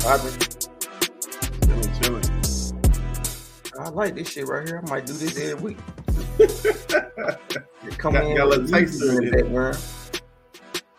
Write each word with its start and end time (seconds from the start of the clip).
Chilling, 0.00 0.38
chilling. 2.00 2.24
I 3.78 3.88
like 3.90 4.14
this 4.14 4.30
shit 4.30 4.46
right 4.46 4.66
here. 4.66 4.82
I 4.84 4.90
might 4.90 5.04
do 5.06 5.12
this 5.12 5.38
every 5.38 5.74
week. 5.74 5.78
Come 7.98 8.14
Got- 8.14 8.24
in 8.24 8.36
got 8.36 8.46
a 8.46 8.48
little 8.48 8.66
taste 8.66 9.02
of 9.02 9.10
it. 9.10 9.24
the 9.30 9.30
background. 9.42 9.78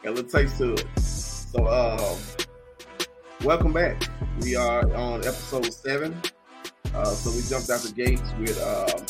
Got 0.04 0.10
a 0.10 0.12
little 0.12 0.30
taste 0.30 0.58
to 0.60 0.74
it. 0.74 1.00
So, 1.00 1.68
um, 1.68 2.20
welcome 3.44 3.74
back. 3.74 4.04
We 4.42 4.56
are 4.56 4.82
on 4.96 5.20
episode 5.22 5.74
seven. 5.74 6.20
Uh, 6.94 7.06
so 7.06 7.32
we 7.32 7.42
jumped 7.50 7.70
out 7.72 7.82
the 7.82 7.92
gates 7.94 8.32
with 8.40 8.62
um, 8.62 9.06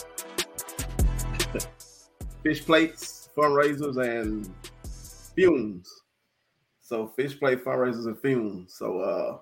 fish 2.44 2.66
plates, 2.66 3.30
fundraisers, 3.38 3.98
and 4.02 4.50
fumes. 5.36 5.90
So 6.82 7.08
fish 7.08 7.38
plate 7.40 7.64
fundraisers 7.66 8.06
and 8.06 8.18
fumes. 8.20 8.74
So 8.78 9.00
uh, 9.00 9.38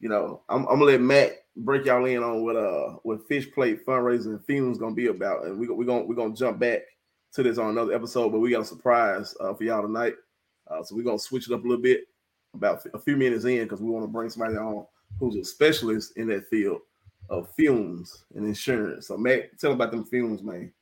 you 0.00 0.08
know, 0.08 0.42
I'm, 0.48 0.62
I'm 0.62 0.78
gonna 0.78 0.84
let 0.84 1.00
Matt 1.00 1.32
break 1.56 1.86
y'all 1.86 2.04
in 2.04 2.22
on 2.22 2.44
what 2.44 2.56
uh 2.56 2.96
what 3.02 3.26
fish 3.26 3.50
plate 3.52 3.84
fundraising 3.84 4.26
and 4.26 4.44
fumes 4.44 4.78
gonna 4.78 4.94
be 4.94 5.08
about, 5.08 5.44
and 5.46 5.58
we 5.58 5.68
we 5.68 5.84
gonna 5.84 6.04
we 6.04 6.14
gonna 6.14 6.34
jump 6.34 6.58
back 6.58 6.80
to 7.34 7.42
this 7.42 7.58
on 7.58 7.70
another 7.70 7.94
episode. 7.94 8.30
But 8.30 8.38
we 8.40 8.50
got 8.50 8.62
a 8.62 8.66
surprise 8.66 9.34
uh, 9.40 9.54
for 9.54 9.64
y'all 9.64 9.82
tonight. 9.82 10.14
Uh, 10.70 10.82
so 10.82 10.94
we're 10.94 11.02
gonna 11.02 11.18
switch 11.18 11.48
it 11.48 11.54
up 11.54 11.64
a 11.64 11.68
little 11.68 11.82
bit 11.82 12.02
about 12.54 12.84
a 12.94 12.98
few 12.98 13.16
minutes 13.16 13.44
in 13.44 13.64
because 13.64 13.80
we 13.80 13.90
want 13.90 14.04
to 14.04 14.08
bring 14.08 14.30
somebody 14.30 14.56
on 14.56 14.86
who's 15.18 15.36
a 15.36 15.44
specialist 15.44 16.16
in 16.16 16.28
that 16.28 16.48
field 16.48 16.80
of 17.30 17.52
fumes 17.54 18.24
and 18.34 18.46
insurance. 18.46 19.08
So 19.08 19.16
Matt, 19.16 19.58
tell 19.58 19.72
about 19.72 19.90
them 19.90 20.04
fumes, 20.04 20.42
man. 20.42 20.72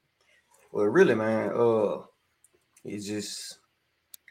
Well, 0.72 0.86
really, 0.86 1.14
man, 1.14 1.52
uh, 1.56 2.02
it's 2.84 3.06
just 3.06 3.58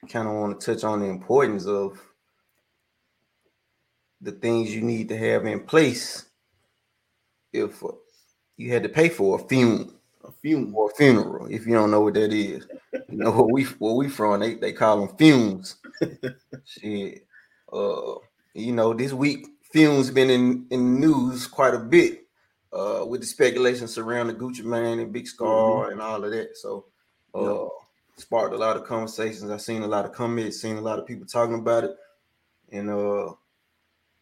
kind 0.09 0.27
of 0.27 0.35
want 0.35 0.59
to 0.59 0.65
touch 0.65 0.83
on 0.83 0.99
the 0.99 1.07
importance 1.07 1.65
of 1.65 1.99
the 4.25 4.31
things 4.33 4.73
you 4.75 4.81
need 4.81 5.07
to 5.09 5.17
have 5.17 5.45
in 5.45 5.61
place 5.61 6.25
if 7.53 7.83
uh, 7.83 7.89
you 8.57 8.71
had 8.73 8.83
to 8.83 8.89
pay 8.89 9.09
for 9.09 9.39
a 9.39 9.43
fume 9.47 9.95
A 10.23 10.31
fume. 10.31 10.73
or 10.75 10.89
a 10.91 10.93
funeral. 10.95 11.47
If 11.47 11.65
you 11.65 11.73
don't 11.73 11.91
know 11.91 12.01
what 12.01 12.15
that 12.15 12.33
is, 12.33 12.67
you 13.09 13.17
know 13.17 13.31
where 13.31 13.43
we 13.55 13.63
where 13.79 13.93
we 13.93 14.09
from. 14.09 14.39
They 14.41 14.55
they 14.55 14.73
call 14.73 15.05
them 15.05 15.15
fumes. 15.17 15.77
Shit, 16.65 17.25
uh, 17.71 18.15
you 18.53 18.71
know 18.73 18.93
this 18.93 19.13
week 19.13 19.47
fumes 19.71 20.09
been 20.11 20.29
in 20.29 20.65
in 20.71 20.81
the 20.99 21.07
news 21.07 21.47
quite 21.47 21.73
a 21.73 21.79
bit. 21.79 22.21
Uh, 22.73 23.05
with 23.07 23.21
the 23.21 23.25
speculation 23.27 23.87
surrounding 23.87 24.35
Gucci 24.35 24.61
Mane 24.65 24.99
and 24.99 25.13
Big 25.13 25.27
Scarr 25.27 25.91
and 25.91 26.01
all 26.01 26.21
of 26.21 26.29
that. 26.31 26.57
So 26.57 26.87
uh 27.33 27.39
Yeah. 27.63 27.67
sparked 28.17 28.53
a 28.53 28.57
lot 28.57 28.75
of 28.75 28.83
conversations. 28.85 29.49
I've 29.49 29.61
seen 29.61 29.83
a 29.83 29.87
lot 29.87 30.03
of 30.03 30.11
comments, 30.11 30.59
seen 30.61 30.75
a 30.75 30.81
lot 30.81 30.99
of 30.99 31.05
people 31.05 31.25
talking 31.25 31.55
about 31.59 31.85
it. 31.85 31.95
And 32.73 32.89
uh 32.89 33.31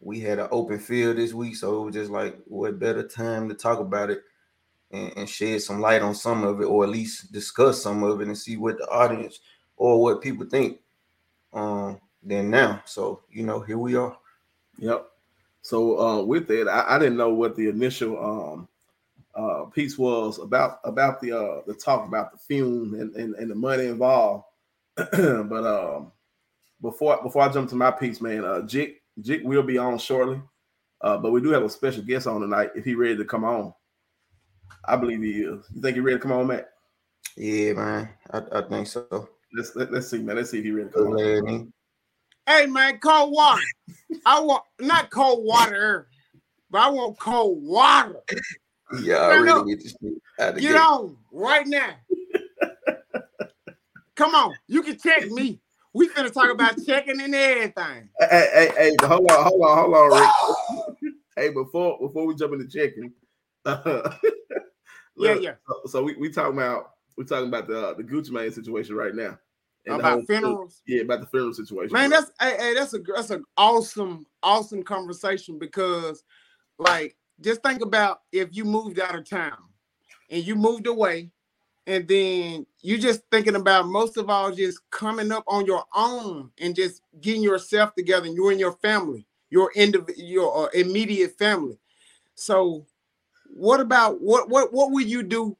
we 0.00 0.20
had 0.20 0.38
an 0.38 0.48
open 0.50 0.78
field 0.78 1.16
this 1.16 1.32
week, 1.32 1.56
so 1.56 1.80
it 1.80 1.84
was 1.86 1.94
just 1.94 2.10
like 2.10 2.38
what 2.46 2.78
better 2.78 3.06
time 3.06 3.48
to 3.48 3.54
talk 3.54 3.80
about 3.80 4.10
it 4.10 4.22
and, 4.90 5.12
and 5.16 5.28
shed 5.28 5.62
some 5.62 5.80
light 5.80 6.02
on 6.02 6.14
some 6.14 6.44
of 6.44 6.60
it, 6.60 6.64
or 6.64 6.84
at 6.84 6.90
least 6.90 7.32
discuss 7.32 7.82
some 7.82 8.02
of 8.02 8.20
it 8.20 8.26
and 8.26 8.38
see 8.38 8.56
what 8.56 8.78
the 8.78 8.86
audience 8.88 9.40
or 9.76 10.00
what 10.00 10.22
people 10.22 10.46
think 10.46 10.78
um 11.52 12.00
than 12.22 12.50
now. 12.50 12.82
So 12.84 13.22
you 13.30 13.44
know, 13.44 13.60
here 13.60 13.78
we 13.78 13.96
are. 13.96 14.16
Yep. 14.78 15.06
So 15.62 15.98
uh, 15.98 16.22
with 16.22 16.46
that, 16.48 16.68
I, 16.68 16.96
I 16.96 16.98
didn't 16.98 17.16
know 17.16 17.32
what 17.32 17.56
the 17.56 17.68
initial 17.68 18.18
um, 18.22 18.68
uh, 19.34 19.64
piece 19.64 19.96
was 19.96 20.38
about 20.38 20.80
about 20.84 21.20
the 21.20 21.32
uh, 21.32 21.62
the 21.66 21.74
talk 21.74 22.06
about 22.06 22.32
the 22.32 22.38
fume 22.38 22.94
and, 22.94 23.14
and, 23.16 23.34
and 23.36 23.50
the 23.50 23.54
money 23.54 23.86
involved. 23.86 24.44
but 24.96 25.12
um, 25.12 26.12
before 26.80 27.22
before 27.22 27.42
I 27.42 27.48
jump 27.48 27.70
to 27.70 27.76
my 27.76 27.90
piece, 27.90 28.20
man, 28.20 28.44
uh, 28.44 28.62
Jick 28.62 29.02
Jick 29.20 29.42
will 29.44 29.62
be 29.62 29.78
on 29.78 29.98
shortly. 29.98 30.40
Uh, 31.00 31.18
but 31.18 31.32
we 31.32 31.40
do 31.40 31.50
have 31.50 31.62
a 31.62 31.68
special 31.68 32.02
guest 32.02 32.26
on 32.26 32.40
tonight. 32.40 32.70
If 32.74 32.84
he 32.84 32.94
ready 32.94 33.16
to 33.16 33.24
come 33.24 33.44
on, 33.44 33.74
I 34.86 34.96
believe 34.96 35.22
he 35.22 35.42
is. 35.42 35.66
You 35.74 35.82
think 35.82 35.96
he 35.96 36.00
ready 36.00 36.16
to 36.16 36.22
come 36.22 36.32
on, 36.32 36.46
Matt? 36.46 36.70
Yeah, 37.36 37.74
man. 37.74 38.08
I, 38.32 38.42
I 38.52 38.62
think 38.62 38.86
so. 38.86 39.28
Let's 39.52 39.76
let, 39.76 39.92
let's 39.92 40.08
see, 40.08 40.18
man. 40.22 40.36
Let's 40.36 40.50
see 40.50 40.58
if 40.58 40.64
he 40.64 40.70
ready 40.70 40.88
to 40.88 40.94
come 40.94 41.12
on. 41.12 41.72
Hey 42.46 42.66
man, 42.66 42.98
cold 42.98 43.32
water. 43.32 43.62
I 44.26 44.38
want 44.40 44.64
not 44.78 45.10
cold 45.10 45.44
water, 45.44 46.08
but 46.70 46.82
I 46.82 46.90
want 46.90 47.18
cold 47.18 47.62
water. 47.62 48.20
Yeah, 49.00 49.14
No, 49.14 49.30
I 49.30 49.36
no. 49.36 49.42
really 49.42 49.74
get 49.74 49.82
this 49.82 49.96
shit 50.00 50.12
out 50.38 50.56
Get 50.56 50.76
on 50.76 51.16
right 51.32 51.66
now. 51.66 51.94
Come 54.14 54.34
on, 54.34 54.54
you 54.68 54.82
can 54.82 54.98
check 54.98 55.30
me. 55.30 55.60
We 55.94 56.08
finna 56.08 56.32
talk 56.32 56.50
about 56.50 56.84
checking 56.84 57.20
and 57.20 57.34
everything. 57.34 58.08
Hey, 58.18 58.48
hey, 58.52 58.72
hey, 58.76 59.06
hold 59.06 59.30
on, 59.30 59.44
hold 59.44 59.62
on, 59.62 59.78
hold 59.78 60.12
on, 60.12 60.20
Rick. 60.20 61.14
hey, 61.36 61.48
before 61.50 61.98
before 62.00 62.26
we 62.26 62.34
jump 62.34 62.52
into 62.52 62.66
checking, 62.66 63.12
uh, 63.64 64.10
Yeah, 65.16 65.34
yeah. 65.34 65.54
So, 65.68 65.80
so 65.86 66.02
we 66.02 66.14
we 66.16 66.30
talking 66.30 66.58
about 66.58 66.90
we 67.16 67.24
talking 67.24 67.46
about 67.48 67.68
the 67.68 67.88
uh, 67.88 67.94
the 67.94 68.02
Gucci 68.02 68.30
Mane 68.30 68.50
situation 68.50 68.96
right 68.96 69.14
now. 69.14 69.38
And 69.86 69.96
About 69.96 70.12
whole- 70.14 70.24
funerals. 70.24 70.82
Yeah, 70.86 71.02
about 71.02 71.20
the 71.20 71.26
funeral 71.26 71.52
situation. 71.54 71.92
Man, 71.92 72.10
that's 72.10 72.32
hey, 72.40 72.56
hey, 72.58 72.74
that's 72.74 72.94
a 72.94 72.98
that's 72.98 73.30
an 73.30 73.44
awesome, 73.56 74.26
awesome 74.42 74.82
conversation 74.82 75.58
because 75.58 76.24
like 76.78 77.16
just 77.40 77.62
think 77.62 77.82
about 77.82 78.22
if 78.32 78.48
you 78.56 78.64
moved 78.64 78.98
out 78.98 79.14
of 79.14 79.28
town 79.28 79.58
and 80.30 80.44
you 80.44 80.56
moved 80.56 80.86
away, 80.86 81.30
and 81.86 82.08
then 82.08 82.66
you 82.80 82.98
just 82.98 83.22
thinking 83.30 83.56
about 83.56 83.86
most 83.86 84.16
of 84.16 84.30
all 84.30 84.50
just 84.52 84.80
coming 84.90 85.30
up 85.30 85.44
on 85.46 85.66
your 85.66 85.84
own 85.94 86.50
and 86.58 86.74
just 86.74 87.02
getting 87.20 87.42
yourself 87.42 87.94
together 87.94 88.26
and 88.26 88.34
you 88.34 88.48
and 88.48 88.60
your 88.60 88.72
family, 88.72 89.26
your 89.50 89.70
indiv- 89.76 90.14
your 90.16 90.66
uh, 90.66 90.70
immediate 90.72 91.36
family. 91.38 91.78
So, 92.34 92.86
what 93.46 93.80
about 93.80 94.20
what 94.20 94.48
what 94.48 94.72
what 94.72 94.90
would 94.92 95.08
you 95.08 95.22
do 95.22 95.56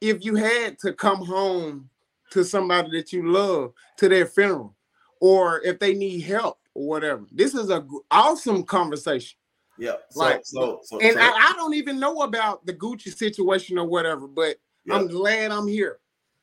if 0.00 0.24
you 0.24 0.34
had 0.36 0.78
to 0.80 0.92
come 0.92 1.24
home 1.24 1.90
to 2.30 2.44
somebody 2.44 2.90
that 2.92 3.12
you 3.12 3.30
love 3.30 3.72
to 3.98 4.08
their 4.08 4.26
funeral? 4.26 4.74
or 5.20 5.60
if 5.62 5.78
they 5.78 5.94
need 5.94 6.20
help 6.20 6.58
or 6.74 6.86
whatever. 6.86 7.24
This 7.32 7.54
is 7.54 7.70
a 7.70 7.86
awesome 8.10 8.62
conversation. 8.62 9.38
yeah. 9.78 9.94
So, 10.10 10.20
like- 10.20 10.40
so 10.44 10.80
so 10.84 10.98
And 11.00 11.14
so, 11.14 11.20
I, 11.20 11.50
I 11.50 11.52
don't 11.56 11.74
even 11.74 11.98
know 11.98 12.22
about 12.22 12.64
the 12.66 12.74
Gucci 12.74 13.14
situation 13.14 13.78
or 13.78 13.86
whatever, 13.86 14.26
but 14.26 14.56
yeah. 14.88 14.96
I'm 14.96 15.06
glad 15.08 15.50
I'm 15.50 15.66
here. 15.68 15.98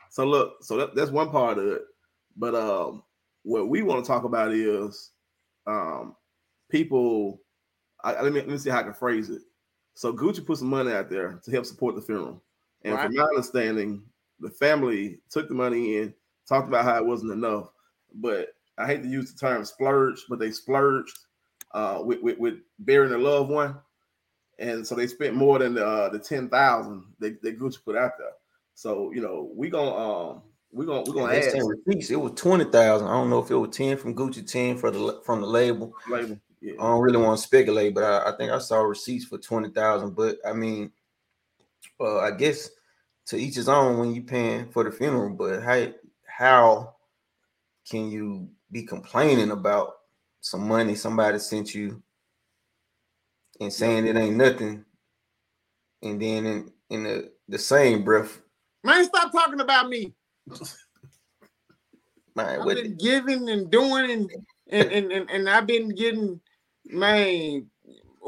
So 0.10 0.26
look, 0.26 0.58
so 0.64 0.78
that, 0.78 0.96
that's 0.96 1.12
one 1.12 1.30
part 1.30 1.58
of 1.58 1.68
it. 1.68 1.82
But 2.38 2.56
um, 2.56 3.04
what 3.44 3.68
we 3.70 3.82
want 3.82 4.04
to 4.04 4.08
talk 4.08 4.24
about 4.24 4.52
is 4.54 5.12
um, 5.68 6.16
people. 6.70 7.42
I, 8.04 8.14
I- 8.14 8.22
let 8.22 8.34
me 8.34 8.40
let 8.40 8.50
me 8.50 8.58
see 8.58 8.70
how 8.70 8.80
I 8.80 8.84
can 8.84 8.94
phrase 8.94 9.30
it. 9.30 9.42
So 9.96 10.14
Gucci 10.14 10.46
put 10.46 10.58
some 10.58 10.70
money 10.70 10.92
out 10.92 11.10
there 11.10 11.40
to 11.44 11.52
help 11.52 11.66
support 11.66 11.96
the 11.96 12.02
funeral, 12.02 12.44
and 12.84 12.94
Right. 12.96 13.06
from 13.06 13.16
my 13.16 13.24
understanding, 13.24 14.04
the 14.40 14.50
family 14.50 15.20
took 15.30 15.48
the 15.48 15.56
money 15.56 15.98
in, 15.98 16.14
talked 16.48 16.68
about 16.68 16.84
how 16.86 16.98
it 16.98 17.06
wasn't 17.06 17.32
enough. 17.32 17.70
But 18.16 18.50
I 18.78 18.86
hate 18.88 19.04
to 19.04 19.10
use 19.10 19.32
the 19.34 19.40
term 19.40 19.64
splurge, 19.64 20.26
but 20.30 20.38
they 20.40 20.52
splurged 20.52 21.18
uh, 21.74 22.02
with, 22.04 22.22
with 22.22 22.38
with 22.38 22.56
burying 22.80 23.14
a 23.14 23.18
loved 23.18 23.50
one, 23.50 23.78
and 24.60 24.86
so 24.86 24.96
they 24.96 25.08
spent 25.08 25.36
more 25.36 25.60
than 25.60 25.76
the 25.76 25.86
uh, 25.86 26.10
the 26.10 26.20
ten 26.20 26.50
thousand 26.50 27.04
that, 27.20 27.42
that 27.42 27.60
Gucci 27.60 27.84
put 27.84 27.96
out 27.96 28.14
there. 28.18 28.32
So 28.74 29.12
you 29.12 29.22
know, 29.22 29.52
we 29.54 29.70
gonna 29.70 29.96
um 29.96 30.42
we 30.72 30.86
gonna 30.86 31.04
we 31.04 31.14
gonna 31.14 31.32
They 31.32 31.48
add 31.48 31.62
receipts. 31.64 32.10
It 32.10 32.20
was 32.20 32.34
twenty 32.36 32.66
thousand. 32.66 33.08
I 33.08 33.14
don't 33.14 33.30
know 33.30 33.40
if 33.40 33.52
it 33.52 33.56
was 33.56 33.76
ten 33.76 33.98
from 33.98 34.16
Gucci, 34.16 34.50
ten 34.50 34.78
for 34.78 34.92
the 34.92 35.22
from 35.26 35.42
the 35.42 35.48
label. 35.48 35.94
label. 36.10 36.40
Yeah. 36.62 36.74
I 36.80 36.84
don't 36.84 37.02
really 37.02 37.18
want 37.18 37.40
to 37.40 37.46
speculate, 37.46 37.94
but 37.94 38.04
I, 38.04 38.32
I 38.32 38.38
think 38.38 38.52
I 38.52 38.60
saw 38.60 38.82
receipts 38.82 39.26
for 39.26 39.38
twenty 39.38 39.70
thousand. 39.70 40.16
But 40.16 40.38
I 40.46 40.54
mean, 40.54 40.92
uh, 42.00 42.20
I 42.20 42.32
guess 42.32 42.70
to 43.28 43.38
each 43.38 43.56
his 43.56 43.70
own 43.70 44.00
when 44.00 44.14
you 44.14 44.24
paying 44.24 44.70
for 44.72 44.84
the 44.84 44.92
funeral. 44.92 45.30
But 45.36 45.62
how 45.64 45.88
how 46.26 46.96
can 47.90 48.10
you 48.10 48.50
be 48.72 48.84
complaining 48.84 49.52
about 49.52 49.94
some 50.42 50.68
money 50.68 50.96
somebody 50.96 51.40
sent 51.40 51.74
you 51.74 52.02
and 53.60 53.72
saying 53.72 54.08
it 54.08 54.16
ain't 54.16 54.36
nothing, 54.36 54.86
and 56.02 56.22
then 56.22 56.46
in 56.46 56.72
in 56.90 57.04
the 57.04 57.32
the 57.48 57.60
same 57.60 58.04
breath, 58.04 58.42
Man, 58.86 59.04
stop 59.04 59.32
talking 59.32 59.62
about 59.62 59.90
me. 59.90 60.14
man, 62.36 62.62
I've 62.62 62.68
been 62.68 62.96
giving 62.98 63.50
and 63.50 63.72
doing 63.72 64.12
and 64.12 64.32
and, 64.70 64.92
and, 64.92 65.12
and, 65.12 65.32
and 65.32 65.50
I've 65.50 65.66
been 65.66 65.90
getting 65.90 66.40
man. 66.86 67.66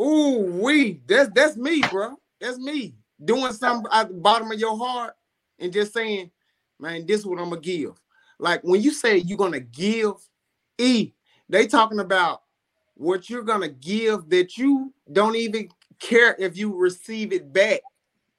Ooh, 0.01 0.59
we 0.63 0.99
that's 1.07 1.29
that's 1.35 1.57
me, 1.57 1.83
bro. 1.91 2.15
That's 2.41 2.57
me 2.57 2.95
doing 3.23 3.53
something 3.53 3.85
at 3.93 4.07
the 4.07 4.15
bottom 4.15 4.51
of 4.51 4.59
your 4.59 4.75
heart 4.75 5.13
and 5.59 5.71
just 5.71 5.93
saying, 5.93 6.31
man, 6.79 7.05
this 7.05 7.19
is 7.19 7.27
what 7.27 7.37
I'm 7.37 7.49
gonna 7.49 7.61
give. 7.61 8.01
Like 8.39 8.61
when 8.63 8.81
you 8.81 8.89
say 8.89 9.17
you're 9.17 9.37
gonna 9.37 9.59
give, 9.59 10.13
E, 10.79 11.13
they 11.49 11.67
talking 11.67 11.99
about 11.99 12.41
what 12.97 13.29
you're 13.29 13.43
gonna 13.43 13.69
give 13.69 14.29
that 14.29 14.57
you 14.57 14.93
don't 15.11 15.35
even 15.35 15.69
care 15.99 16.35
if 16.39 16.57
you 16.57 16.75
receive 16.75 17.31
it 17.33 17.51
back. 17.53 17.81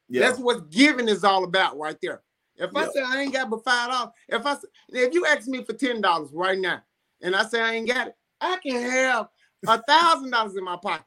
yeah. 0.09 0.23
That's 0.23 0.39
what 0.39 0.71
giving 0.71 1.09
is 1.09 1.25
all 1.25 1.45
about 1.45 1.79
right 1.79 1.97
there. 2.03 2.23
If 2.57 2.75
I 2.75 2.87
say 2.89 3.03
I 3.07 3.23
ain't 3.23 3.33
got 3.33 3.51
but 3.51 3.65
five 3.65 3.91
dollars, 3.91 4.13
if 4.29 4.45
I 4.45 4.57
if 4.89 5.15
you 5.15 5.27
ask 5.27 5.47
me 5.47 5.63
for 5.63 5.73
ten 5.75 6.01
dollars 6.01 6.31
right 6.33 6.59
now, 6.59 6.83
and 7.23 7.37
I 7.37 7.45
say 7.45 7.61
I 7.61 7.75
ain't 7.75 7.87
got 7.89 8.09
it, 8.09 8.17
I 8.41 8.59
can 8.63 8.83
have 8.83 9.29
a 9.67 9.81
thousand 9.89 10.31
dollars 10.31 10.57
in 10.57 10.65
my 10.65 10.77
pocket. 10.77 11.07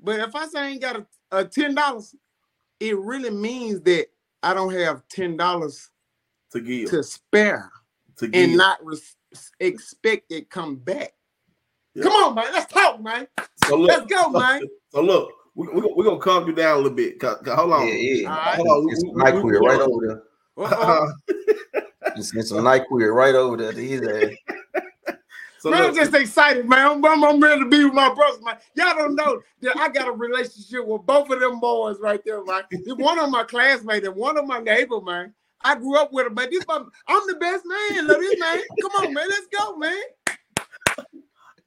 But 0.00 0.20
if 0.20 0.36
I 0.36 0.46
say 0.46 0.60
I 0.60 0.66
ain't 0.68 0.80
got 0.80 0.96
a, 0.96 1.06
a 1.32 1.44
ten 1.44 1.74
dollars, 1.74 2.14
it 2.78 2.96
really 2.96 3.30
means 3.30 3.80
that 3.82 4.06
I 4.42 4.54
don't 4.54 4.72
have 4.72 5.02
ten 5.08 5.36
dollars 5.36 5.90
to 6.52 6.60
give 6.60 6.90
to 6.90 7.02
spare 7.02 7.72
to 8.16 8.28
give. 8.28 8.48
and 8.50 8.56
not 8.56 8.78
res- 8.84 9.16
expect 9.58 10.30
it 10.30 10.48
come 10.48 10.76
back. 10.76 11.12
Yeah. 11.94 12.02
Come 12.04 12.12
on, 12.12 12.34
man. 12.34 12.46
Let's 12.52 12.72
talk, 12.72 13.00
man. 13.00 13.26
so 13.66 13.76
look, 13.76 13.88
Let's 13.88 14.06
go, 14.06 14.30
man. 14.30 14.62
So 14.90 15.00
look, 15.00 15.30
we, 15.54 15.68
we, 15.68 15.92
we're 15.94 16.04
gonna 16.04 16.18
calm 16.18 16.46
you 16.46 16.52
down 16.54 16.74
a 16.74 16.76
little 16.78 16.90
bit. 16.96 17.18
'cause- 17.20 17.38
'cause 17.44 17.54
hold 17.54 17.72
on. 17.72 17.86
Yeah, 17.86 17.94
yeah. 17.94 18.28
All 18.30 18.36
right. 18.36 18.56
Hold 18.56 18.68
on. 18.68 18.92
It's 18.92 19.04
We- 19.04 19.10
we- 19.10 19.22
NyQuil 19.22 19.60
we- 19.60 19.66
right 19.68 19.80
over 19.80 20.06
there. 20.06 20.22
Uh-oh. 20.56 21.12
Just 22.16 22.34
get 22.34 22.44
some 22.46 22.58
NyQuil 22.58 23.12
right 23.14 23.34
over 23.34 23.56
there 23.56 23.72
to 23.72 23.80
his 23.80 24.00
so 25.64 25.70
man, 25.70 25.82
I'm 25.82 25.94
just 25.94 26.12
excited, 26.12 26.68
man. 26.68 26.86
I'm, 26.86 27.04
I'm, 27.06 27.24
I'm 27.24 27.40
ready 27.40 27.62
to 27.62 27.66
be 27.66 27.84
with 27.86 27.94
my 27.94 28.12
brothers, 28.12 28.38
man. 28.44 28.58
Y'all 28.74 28.94
don't 28.96 29.14
know 29.14 29.40
that 29.62 29.74
I 29.78 29.88
got 29.88 30.08
a 30.08 30.12
relationship 30.12 30.86
with 30.86 31.06
both 31.06 31.30
of 31.30 31.40
them 31.40 31.58
boys 31.58 31.96
right 32.00 32.20
there, 32.22 32.44
man. 32.44 32.64
One 32.98 33.18
of 33.18 33.30
my 33.30 33.44
classmates 33.44 34.06
and 34.06 34.14
one 34.14 34.36
of 34.36 34.46
my 34.46 34.58
neighbor, 34.58 35.00
man. 35.00 35.32
I 35.62 35.74
grew 35.76 35.96
up 35.96 36.12
with 36.12 36.26
them, 36.26 36.34
man. 36.34 36.48
This 36.50 36.66
my, 36.68 36.84
I'm 37.08 37.26
the 37.26 37.36
best 37.36 37.64
man. 37.64 38.06
Look, 38.06 38.18
this 38.20 38.38
man. 38.38 38.60
Come 38.82 38.90
on, 39.06 39.14
man. 39.14 39.26
Let's 39.26 39.46
go, 39.58 39.76
man. 39.76 40.02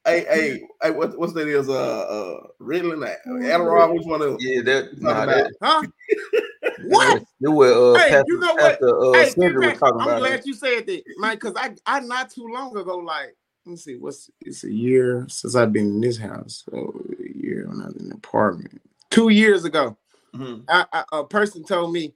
Hey, 0.08 0.26
hey, 0.30 0.62
hey, 0.82 0.92
what, 0.92 1.18
what's 1.18 1.34
that 1.34 1.48
is? 1.48 1.70
Uh, 1.70 1.74
uh, 1.74 2.48
Ritalin, 2.62 3.16
Adderall, 3.28 3.94
which 3.94 4.06
one 4.06 4.22
of 4.22 4.32
them? 4.32 4.38
Yeah, 4.40 4.62
that 4.64 5.02
Talk 5.02 5.02
nah, 5.02 5.26
that, 5.26 5.54
Huh? 5.62 5.84
What? 6.84 7.24
that 7.42 7.52
what 7.52 7.68
uh 7.68 7.98
Hey, 7.98 8.12
Pastor, 8.12 8.26
you 8.28 8.40
know 8.40 8.54
what? 8.56 8.72
Pastor 8.80 9.00
uh, 9.00 9.14
hey, 9.14 9.30
Sandra 9.32 9.70
was 9.70 9.80
talking 9.80 10.02
I'm 10.02 10.08
about. 10.08 10.20
glad 10.20 10.40
it. 10.40 10.46
you 10.46 10.54
said 10.54 10.88
that, 10.88 11.04
man, 11.18 11.36
because 11.36 11.54
I, 11.56 11.76
I 11.86 12.00
not 12.02 12.30
too 12.30 12.48
long 12.48 12.76
ago, 12.78 12.98
like, 12.98 13.36
let 13.66 13.72
me 13.72 13.78
see, 13.78 13.96
what's 13.98 14.30
it's 14.42 14.64
a 14.64 14.72
year 14.72 15.26
since 15.30 15.56
I've 15.56 15.74
been 15.74 15.88
in 15.88 16.02
this 16.02 16.18
house. 16.18 16.64
So 16.70 17.02
a 17.20 17.38
year 17.38 17.68
when 17.68 17.82
I 17.82 17.88
was 17.88 17.96
in 17.96 18.10
the 18.10 18.16
apartment. 18.16 18.82
Two 19.10 19.30
years 19.30 19.66
ago. 19.66 19.98
Mhm. 20.36 20.64
I, 20.70 20.86
I, 20.94 21.04
a 21.14 21.24
person 21.24 21.64
told 21.64 21.94
me, 21.94 22.14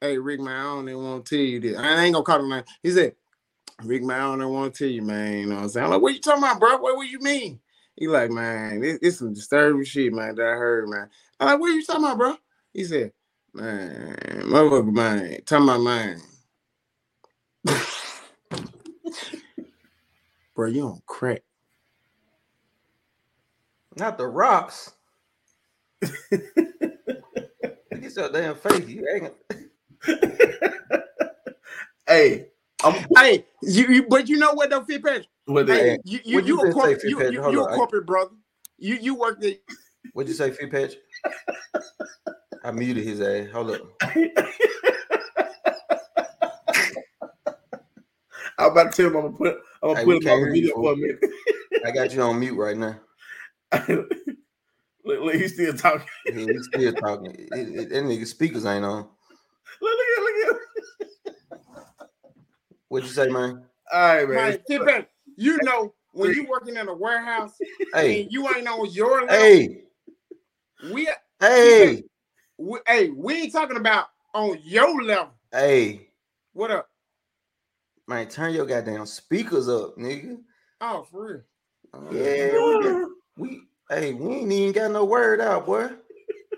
"Hey, 0.00 0.18
Rick, 0.18 0.40
man, 0.40 0.56
I 0.56 0.62
don't 0.62 0.88
even 0.88 1.04
want 1.04 1.26
to 1.26 1.36
tell 1.36 1.44
you 1.44 1.60
this. 1.60 1.78
I 1.78 2.04
ain't 2.04 2.14
gonna 2.14 2.24
call 2.24 2.40
him 2.40 2.50
name." 2.50 2.64
He 2.82 2.90
said, 2.90 3.14
"Rick, 3.84 4.02
man, 4.04 4.20
I 4.20 4.24
don't 4.24 4.40
even 4.42 4.52
want 4.54 4.74
to 4.74 4.84
tell 4.84 4.90
you, 4.92 5.02
man. 5.02 5.38
You 5.38 5.46
know 5.46 5.54
what 5.56 5.62
I'm 5.64 5.68
saying? 5.70 5.84
I'm 5.86 5.90
like, 5.92 6.02
what 6.02 6.14
you 6.14 6.20
talking 6.20 6.42
about, 6.44 6.60
bro? 6.60 6.76
What, 6.78 6.96
what 6.96 7.08
you 7.08 7.18
mean?" 7.20 7.60
He 7.96 8.06
like, 8.08 8.30
"Man, 8.30 8.82
it, 8.84 8.98
it's 9.02 9.18
some 9.18 9.34
disturbing 9.34 9.84
shit, 9.84 10.12
man, 10.12 10.34
that 10.36 10.42
I 10.46 10.50
heard, 10.56 10.88
man." 10.88 11.08
I'm 11.40 11.46
like, 11.48 11.60
"What 11.60 11.68
you 11.68 11.84
talking 11.84 12.04
about, 12.04 12.18
bro?" 12.18 12.34
He 12.74 12.84
said, 12.84 13.12
"Man, 13.54 14.16
motherfucker, 14.44 14.92
man, 14.92 15.38
talking 15.46 15.68
about 15.68 15.80
man." 15.82 16.20
bro, 20.56 20.68
you 20.68 20.86
on 20.86 21.02
crack. 21.06 21.42
Not 23.96 24.18
the 24.18 24.26
rocks. 24.26 24.92
Get 28.00 28.16
your 28.16 28.32
damn 28.32 28.56
face. 28.56 28.88
You 28.88 29.06
ain't 29.14 29.32
Hey, 32.08 32.48
I'm 32.82 33.04
Hey, 33.16 33.44
you, 33.62 33.86
you 33.88 34.06
but 34.08 34.28
you 34.28 34.36
know 34.36 34.52
what 34.52 34.70
though, 34.70 34.84
Fitzpatrick? 34.84 35.26
with 35.46 35.68
Hey, 35.68 35.98
you 36.04 36.20
you 36.24 36.40
you 36.40 36.46
you 36.46 36.60
a 36.60 36.72
corporate 36.72 37.02
you, 37.04 37.30
you, 37.30 37.50
you 37.50 37.64
a 37.64 37.74
corporate 37.74 38.06
brother. 38.06 38.32
You 38.78 38.96
you 38.96 39.14
work 39.14 39.40
there. 39.40 39.54
What'd 40.12 40.28
you 40.28 40.34
say, 40.34 40.50
Fit 40.50 40.70
Patch? 40.70 40.94
I 42.64 42.70
muted 42.72 43.04
his 43.04 43.20
ass. 43.20 43.48
Hold 43.52 43.70
up. 43.70 43.82
I'm 48.58 48.72
about 48.72 48.92
to 48.92 48.96
tell 48.96 49.06
him 49.10 49.16
I'm 49.16 49.22
gonna 49.22 49.36
put 49.36 49.56
I'm 49.82 49.88
gonna 49.88 49.98
Hey, 49.98 50.04
put 50.04 50.22
him 50.22 50.30
on 50.30 50.42
the 50.42 50.50
video 50.50 50.74
for 50.74 50.92
a 50.92 50.96
minute. 50.96 51.20
I 51.84 51.90
got 51.90 52.12
you 52.12 52.22
on 52.22 52.38
mute 52.38 52.56
right 52.56 52.76
now. 52.76 53.00
look, 53.88 54.10
look, 55.04 55.34
he's 55.34 55.54
still 55.54 55.72
talking. 55.74 56.06
He, 56.26 56.46
he 56.46 56.58
still 56.58 56.92
talking. 56.92 57.34
It, 57.38 57.48
it, 57.52 57.88
that 57.90 58.04
nigga 58.04 58.26
speakers 58.26 58.66
ain't 58.66 58.84
on. 58.84 58.98
Look, 58.98 59.08
look 59.80 60.08
look 60.18 60.34
at. 60.34 60.39
What'd 62.90 63.06
you 63.08 63.14
say, 63.14 63.28
man? 63.28 63.64
All 63.92 64.00
right, 64.16 64.28
man. 64.28 64.36
Man, 64.36 64.58
Fitzpatrick, 64.66 65.08
you 65.36 65.62
know 65.62 65.94
when 66.12 66.32
you 66.34 66.44
working 66.50 66.76
in 66.76 66.88
a 66.88 66.94
warehouse 66.94 67.52
Hey, 67.94 68.22
and 68.22 68.32
you 68.32 68.48
ain't 68.48 68.66
on 68.66 68.90
your 68.90 69.20
level, 69.20 69.28
hey, 69.36 69.82
we, 70.92 71.08
hey, 71.38 72.02
we 72.58 72.78
hey, 72.88 73.10
we 73.10 73.42
ain't 73.42 73.52
talking 73.52 73.76
about 73.76 74.06
on 74.34 74.58
your 74.64 75.02
level. 75.04 75.30
hey, 75.52 76.08
What 76.52 76.72
up? 76.72 76.88
man, 78.08 78.28
turn 78.28 78.54
your 78.54 78.66
goddamn 78.66 79.06
speakers 79.06 79.68
up, 79.68 79.96
nigga. 79.96 80.38
Oh, 80.80 81.06
for 81.08 81.26
real. 81.26 81.42
Uh, 81.94 82.12
Yeah, 82.12 83.06
we, 83.36 83.46
we, 83.48 83.62
hey, 83.88 84.14
we 84.14 84.34
ain't 84.34 84.50
even 84.52 84.72
got 84.72 84.90
no 84.90 85.04
word 85.04 85.40
out, 85.40 85.64
boy. 85.64 85.90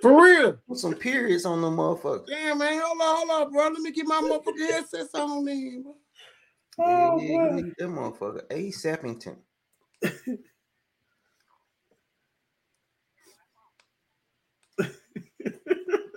For 0.01 0.21
real. 0.21 0.59
Put 0.67 0.79
some 0.79 0.95
periods 0.95 1.45
on 1.45 1.61
them 1.63 1.77
motherfuckers. 1.77 2.27
Damn 2.27 2.59
man, 2.59 2.81
hold 2.83 3.01
on, 3.01 3.17
hold 3.17 3.31
on, 3.31 3.53
bro. 3.53 3.69
Let 3.69 3.81
me 3.81 3.93
get 3.93 4.07
my 4.07 4.21
motherfucking 4.21 4.67
headsets 4.69 5.15
on 5.15 5.45
then. 5.45 5.85
Yeah, 6.79 6.85
Oh, 6.87 7.19
yeah, 7.21 7.61
boy. 7.61 7.73
that 7.79 7.89
motherfucker. 7.89 8.43
A 8.51 8.71
Sappington. 8.73 9.37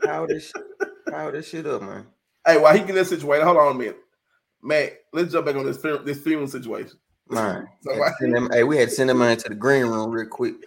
Power 0.03 0.27
this, 0.27 0.53
power 1.09 1.31
this 1.31 1.47
shit 1.49 1.65
up, 1.65 1.81
man. 1.81 2.05
Hey, 2.45 2.57
while 2.59 2.77
he 2.77 2.83
get 2.83 2.93
that 2.95 3.05
situated, 3.07 3.43
hold 3.43 3.57
on 3.57 3.75
a 3.75 3.77
minute. 3.79 3.97
Man, 4.61 4.89
let's 5.13 5.31
jump 5.31 5.45
back 5.47 5.55
on 5.55 5.65
this 5.65 5.77
film, 5.77 6.05
this 6.05 6.21
film 6.21 6.47
situation. 6.47 6.97
Man, 7.29 7.67
So 7.81 7.91
had 7.91 7.99
why- 7.99 8.09
to 8.09 8.15
send 8.19 8.35
them- 8.35 8.49
hey, 8.51 8.63
we 8.63 8.77
had 8.77 8.89
to 8.89 8.95
send 8.95 9.09
him 9.09 9.21
into 9.21 9.49
the 9.49 9.55
green 9.55 9.85
room 9.85 10.11
real 10.11 10.27
quick. 10.27 10.55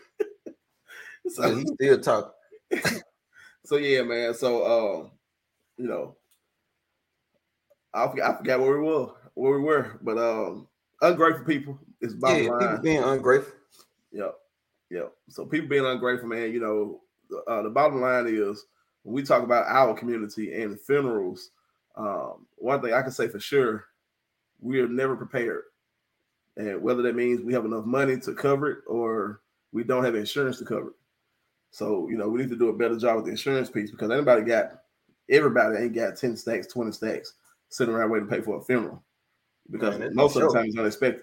So, 1.31 1.43
So 1.43 1.57
he 1.57 1.67
still 1.67 2.01
talking. 2.01 2.31
so 3.67 3.77
yeah, 3.77 4.01
man. 4.01 4.33
So 4.33 4.65
um, 5.03 5.11
you 5.77 5.87
know, 5.87 6.17
I 7.93 8.09
forgot, 8.09 8.35
I 8.35 8.39
forgot 8.39 8.61
where 8.61 8.79
we 8.81 8.89
were, 8.89 9.09
where 9.39 9.53
we 9.53 9.65
were, 9.65 9.99
but 10.03 10.19
um, 10.19 10.67
ungrateful 11.01 11.45
people 11.45 11.79
is 12.01 12.15
bottom 12.15 12.45
Yeah, 12.45 12.51
line. 12.51 12.61
people 12.61 12.83
being 12.83 13.03
ungrateful. 13.03 13.55
Yep. 14.13 14.35
Yep. 14.91 15.13
So 15.29 15.45
people 15.47 15.69
being 15.69 15.87
ungrateful, 15.87 16.29
man, 16.29 16.53
you 16.53 16.61
know, 16.61 17.01
the, 17.31 17.39
uh, 17.51 17.63
the 17.63 17.71
bottom 17.71 18.01
line 18.01 18.27
is 18.27 18.67
when 19.05 19.15
we 19.15 19.23
talk 19.23 19.45
about 19.45 19.67
our 19.69 19.95
community 19.95 20.61
and 20.61 20.81
funerals, 20.81 21.51
um, 21.97 22.47
one 22.57 22.81
thing 22.83 22.93
I 22.93 23.03
can 23.03 23.13
say 23.13 23.29
for 23.29 23.39
sure, 23.39 23.85
we 24.61 24.81
are 24.81 24.89
never 24.89 25.15
prepared. 25.17 25.63
And 26.57 26.83
whether 26.83 27.03
that 27.03 27.15
means 27.15 27.43
we 27.43 27.53
have 27.53 27.65
enough 27.65 27.85
money 27.85 28.19
to 28.19 28.35
cover 28.35 28.71
it 28.71 28.79
or 28.89 29.41
we 29.71 29.85
don't 29.85 30.05
have 30.05 30.17
insurance 30.17 30.59
to 30.59 30.65
cover 30.65 30.89
it. 30.89 30.95
So, 31.71 32.09
you 32.09 32.17
know, 32.17 32.29
we 32.29 32.41
need 32.41 32.51
to 32.51 32.57
do 32.57 32.71
a 32.71 32.77
better 32.77 32.99
job 32.99 33.17
with 33.17 33.27
the 33.27 33.31
insurance 33.33 33.71
piece 33.71 33.93
because 33.93 34.11
anybody 34.11 34.43
got, 34.43 34.81
everybody 35.31 35.77
ain't 35.79 35.95
got 35.95 36.17
10 36.17 36.37
stacks, 36.37 36.67
20 36.67 36.91
stacks 36.91 37.35
sitting 37.69 37.95
around 37.95 38.11
waiting 38.11 38.29
to 38.29 38.35
pay 38.35 38.41
for 38.41 38.59
a 38.59 38.65
funeral 38.65 39.05
because 39.71 39.99
Man, 39.99 40.15
most 40.15 40.37
of 40.37 40.43
the 40.43 40.49
time 40.49 40.67
it's 40.67 40.79
unexpected. 40.79 41.23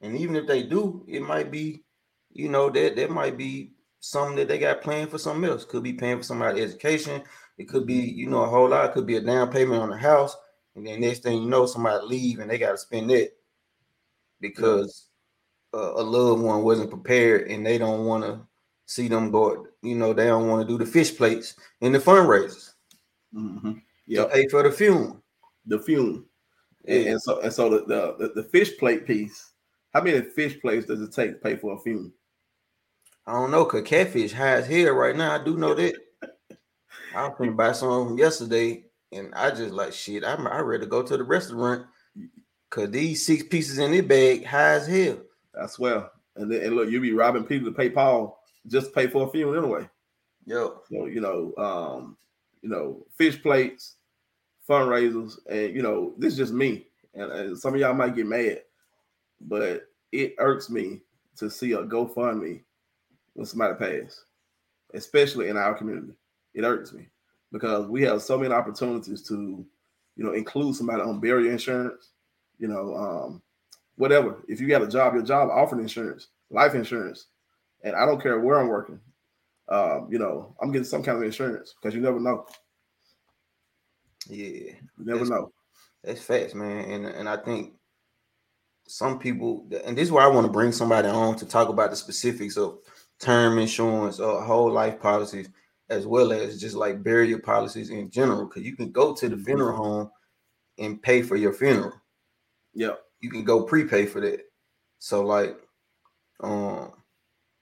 And 0.00 0.16
even 0.16 0.36
if 0.36 0.46
they 0.46 0.62
do, 0.62 1.04
it 1.08 1.22
might 1.22 1.50
be, 1.50 1.82
you 2.30 2.48
know, 2.48 2.68
that 2.70 2.96
that 2.96 3.10
might 3.10 3.36
be 3.38 3.72
something 4.00 4.36
that 4.36 4.48
they 4.48 4.58
got 4.58 4.82
planned 4.82 5.10
for 5.10 5.18
something 5.18 5.48
else. 5.48 5.64
Could 5.64 5.82
be 5.82 5.94
paying 5.94 6.18
for 6.18 6.24
somebody's 6.24 6.70
education. 6.70 7.22
It 7.56 7.68
could 7.68 7.86
be, 7.86 7.94
you 7.94 8.28
know, 8.28 8.42
a 8.42 8.48
whole 8.48 8.68
lot. 8.68 8.86
It 8.86 8.92
could 8.92 9.06
be 9.06 9.16
a 9.16 9.20
down 9.20 9.50
payment 9.50 9.80
on 9.80 9.90
the 9.90 9.96
house. 9.96 10.36
And 10.76 10.86
then 10.86 11.00
next 11.00 11.22
thing 11.22 11.42
you 11.42 11.48
know, 11.48 11.66
somebody 11.66 12.04
leave 12.04 12.40
and 12.40 12.50
they 12.50 12.58
got 12.58 12.72
to 12.72 12.78
spend 12.78 13.08
that 13.10 13.30
because 14.40 15.06
uh, 15.72 15.94
a 15.94 16.02
loved 16.02 16.42
one 16.42 16.62
wasn't 16.62 16.90
prepared 16.90 17.48
and 17.48 17.64
they 17.64 17.78
don't 17.78 18.04
want 18.06 18.24
to 18.24 18.40
see 18.86 19.08
them 19.08 19.30
go. 19.30 19.66
You 19.82 19.94
know, 19.94 20.12
they 20.12 20.26
don't 20.26 20.48
want 20.48 20.66
to 20.66 20.72
do 20.72 20.82
the 20.82 20.90
fish 20.90 21.16
plates 21.16 21.54
and 21.80 21.94
the 21.94 21.98
fundraisers 21.98 22.72
Mm-hmm. 23.34 23.72
to 24.14 24.26
pay 24.26 24.46
for 24.46 24.62
the 24.62 24.70
funeral. 24.70 25.20
The 25.66 25.80
fume. 25.80 26.26
And, 26.86 27.06
and 27.06 27.22
so 27.22 27.40
and 27.40 27.52
so 27.52 27.70
the, 27.70 27.84
the 28.18 28.32
the- 28.34 28.42
fish 28.48 28.76
plate 28.78 29.06
piece. 29.06 29.52
How 29.92 30.02
many 30.02 30.20
fish 30.22 30.60
plates 30.60 30.86
does 30.86 31.00
it 31.00 31.12
take 31.12 31.32
to 31.32 31.38
pay 31.38 31.56
for 31.56 31.74
a 31.74 31.78
fume? 31.78 32.12
I 33.26 33.32
don't 33.32 33.50
know, 33.52 33.64
cause 33.64 33.82
catfish 33.84 34.32
high 34.32 34.54
as 34.56 34.66
hell 34.66 34.92
right 34.92 35.16
now. 35.16 35.40
I 35.40 35.42
do 35.44 35.56
know 35.56 35.72
that. 35.74 35.94
I 37.14 37.28
was 37.28 37.38
finna 37.38 37.56
buy 37.56 37.72
some 37.72 38.18
yesterday, 38.18 38.84
and 39.12 39.32
I 39.34 39.50
just 39.50 39.72
like 39.72 39.92
shit. 39.92 40.24
I'm 40.24 40.46
I 40.46 40.58
ready 40.60 40.84
to 40.84 40.90
go 40.90 41.02
to 41.02 41.16
the 41.16 41.22
restaurant, 41.24 41.86
cause 42.70 42.90
these 42.90 43.24
six 43.24 43.44
pieces 43.44 43.78
in 43.78 43.92
this 43.92 44.02
bag 44.02 44.44
high 44.44 44.74
as 44.74 44.86
hell. 44.86 45.18
I 45.60 45.66
swear. 45.66 46.10
And 46.36 46.50
then 46.50 46.62
and 46.62 46.76
look, 46.76 46.90
you 46.90 47.00
be 47.00 47.12
robbing 47.12 47.44
people 47.44 47.70
to 47.70 47.76
pay 47.76 47.88
Paul 47.88 48.38
just 48.66 48.88
to 48.88 48.92
pay 48.92 49.06
for 49.06 49.28
a 49.28 49.30
fume 49.30 49.56
anyway. 49.56 49.88
Yo, 50.46 50.82
So 50.90 51.06
you 51.06 51.20
know, 51.20 51.54
um, 51.56 52.16
you 52.60 52.68
know, 52.68 53.06
fish 53.16 53.40
plates, 53.40 53.96
fundraisers, 54.68 55.38
and 55.48 55.74
you 55.74 55.82
know, 55.82 56.14
this 56.18 56.32
is 56.32 56.38
just 56.38 56.52
me. 56.52 56.86
And, 57.14 57.30
and 57.32 57.58
some 57.58 57.74
of 57.74 57.80
y'all 57.80 57.94
might 57.94 58.16
get 58.16 58.26
mad, 58.26 58.62
but 59.40 59.88
it 60.12 60.34
irks 60.38 60.70
me 60.70 61.00
to 61.36 61.50
see 61.50 61.72
a 61.72 61.84
GoFundMe 61.84 62.62
when 63.34 63.46
somebody 63.46 63.74
passed, 63.74 64.24
especially 64.94 65.48
in 65.48 65.56
our 65.56 65.74
community. 65.74 66.14
It 66.54 66.64
irks 66.64 66.92
me 66.92 67.08
because 67.52 67.86
we 67.88 68.02
have 68.02 68.22
so 68.22 68.38
many 68.38 68.52
opportunities 68.54 69.22
to, 69.28 69.64
you 70.16 70.24
know, 70.24 70.32
include 70.32 70.76
somebody 70.76 71.02
on 71.02 71.20
burial 71.20 71.52
insurance, 71.52 72.10
you 72.58 72.68
know, 72.68 72.94
um, 72.96 73.42
whatever. 73.96 74.42
If 74.48 74.60
you 74.60 74.68
got 74.68 74.82
a 74.82 74.88
job, 74.88 75.14
your 75.14 75.22
job 75.24 75.50
offered 75.50 75.80
insurance, 75.80 76.28
life 76.50 76.74
insurance, 76.74 77.26
and 77.82 77.94
I 77.96 78.06
don't 78.06 78.22
care 78.22 78.40
where 78.40 78.60
I'm 78.60 78.68
working. 78.68 79.00
um, 79.68 80.08
you 80.10 80.18
know, 80.18 80.54
I'm 80.60 80.72
getting 80.72 80.84
some 80.84 81.02
kind 81.02 81.18
of 81.18 81.24
insurance 81.24 81.74
because 81.80 81.94
you 81.94 82.00
never 82.00 82.20
know. 82.20 82.46
Yeah, 84.28 84.46
You 84.46 84.76
never 84.98 85.20
That's- 85.20 85.28
know. 85.30 85.52
That's 86.02 86.20
facts, 86.22 86.54
man. 86.54 86.84
And 86.90 87.06
and 87.06 87.28
I 87.28 87.36
think 87.38 87.74
some 88.86 89.18
people, 89.18 89.66
and 89.84 89.96
this 89.96 90.04
is 90.04 90.12
where 90.12 90.22
I 90.24 90.28
want 90.28 90.46
to 90.46 90.52
bring 90.52 90.70
somebody 90.72 91.08
on 91.08 91.36
to 91.36 91.46
talk 91.46 91.68
about 91.70 91.90
the 91.90 91.96
specifics 91.96 92.58
of 92.58 92.78
term 93.18 93.58
insurance 93.58 94.20
or 94.20 94.42
whole 94.42 94.70
life 94.70 95.00
policies, 95.00 95.48
as 95.88 96.06
well 96.06 96.30
as 96.32 96.60
just 96.60 96.74
like 96.76 97.02
burial 97.02 97.40
policies 97.40 97.88
in 97.88 98.10
general. 98.10 98.44
Because 98.46 98.64
you 98.64 98.76
can 98.76 98.92
go 98.92 99.14
to 99.14 99.28
the 99.30 99.36
Mhm. 99.36 99.44
funeral 99.46 99.76
home 99.76 100.10
and 100.76 101.00
pay 101.02 101.22
for 101.22 101.36
your 101.36 101.54
funeral. 101.54 101.94
Yeah. 102.74 102.96
You 103.20 103.30
can 103.30 103.44
go 103.44 103.62
prepay 103.64 104.04
for 104.04 104.20
that. 104.20 104.40
So 104.98 105.22
like, 105.24 105.56
um, 106.40 106.92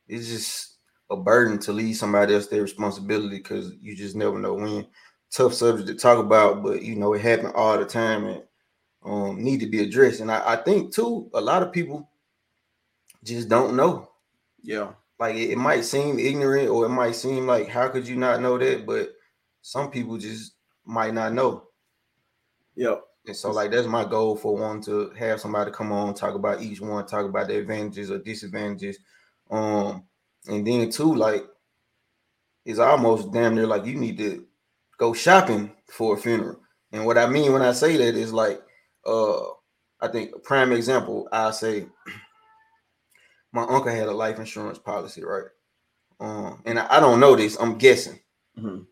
it's 0.09 0.27
just 0.29 0.79
a 1.11 1.17
burden 1.17 1.59
to 1.61 1.73
leave 1.73 1.97
somebody 1.97 2.35
else 2.35 2.49
their 2.49 2.63
responsibility 2.63 3.37
because 3.37 3.73
you 3.81 3.95
just 3.95 4.17
never 4.17 4.39
know 4.41 4.55
when. 4.55 4.89
Tough 5.33 5.55
subject 5.55 5.89
to 5.89 5.95
talk 5.95 6.19
about, 6.19 6.63
but 6.63 6.83
you 6.83 6.95
know 6.95 7.15
it 7.15 7.23
happened 7.23 7.55
all 7.55 7.79
the 7.79 7.87
time 7.87 8.27
and 8.27 8.43
um 9.05 9.43
need 9.43 9.61
to 9.61 9.67
be 9.67 9.81
addressed. 9.81 10.21
And 10.21 10.31
I, 10.31 10.53
I 10.53 10.57
think 10.57 10.93
too, 10.93 11.31
a 11.35 11.41
lot 11.41 11.63
of 11.63 11.73
people 11.73 12.09
just 13.25 13.49
don't 13.49 13.75
know. 13.75 14.11
Yeah. 14.63 14.93
Like 15.19 15.37
it, 15.37 15.51
it 15.51 15.59
might 15.59 15.85
seem 15.85 16.19
ignorant 16.19 16.69
or 16.69 16.85
it 16.85 16.91
might 16.91 17.15
seem 17.15 17.47
like 17.47 17.69
how 17.69 17.89
could 17.89 18.07
you 18.07 18.17
not 18.17 18.43
know 18.43 18.59
that? 18.59 18.87
But 18.87 19.13
some 19.63 19.91
people 19.91 20.19
just 20.19 20.53
might 20.85 21.15
not 21.15 21.33
know. 21.33 21.69
Yep. 22.75 23.03
And 23.27 23.37
so, 23.37 23.53
like, 23.53 23.71
that's 23.71 23.87
my 23.87 24.05
goal 24.05 24.35
for 24.37 24.57
one 24.57 24.81
to 24.83 25.11
have 25.11 25.41
somebody 25.41 25.71
come 25.71 25.93
on, 25.93 26.15
talk 26.15 26.35
about 26.35 26.61
each 26.61 26.81
one, 26.81 27.07
talk 27.07 27.25
about 27.25 27.49
the 27.49 27.59
advantages 27.59 28.11
or 28.11 28.19
disadvantages. 28.19 28.99
Um, 29.51 30.05
and 30.49 30.67
then 30.67 30.91
two, 30.91 31.15
like, 31.15 31.45
it's 32.65 32.81
almost 32.81 33.33
damn 33.33 33.55
near 33.55 33.67
like 33.67 33.87
you 33.87 33.95
need 33.95 34.19
to 34.19 34.45
go 35.03 35.13
shopping 35.13 35.69
for 35.89 36.15
a 36.15 36.17
funeral. 36.17 36.61
And 36.93 37.05
what 37.05 37.19
I 37.19 37.27
mean 37.27 37.53
when 37.53 37.61
I 37.63 37.73
say 37.73 37.97
that 37.97 38.15
is 38.15 38.33
like, 38.33 38.63
uh, 39.05 39.47
I 40.01 40.07
think 40.13 40.31
a 40.33 40.39
prime 40.39 40.71
example, 40.71 41.29
I 41.33 41.51
say 41.51 41.87
my 43.53 43.63
uncle 43.63 43.91
had 43.91 44.07
a 44.07 44.13
life 44.13 44.39
insurance 44.39 44.79
policy, 44.79 45.25
right? 45.25 45.47
Um, 46.21 46.63
and 46.67 46.79
I, 46.79 46.87
I 46.89 47.01
don't 47.01 47.19
know 47.19 47.35
this, 47.35 47.57
I'm 47.59 47.79
guessing. 47.79 48.21
Mhm. 48.57 48.87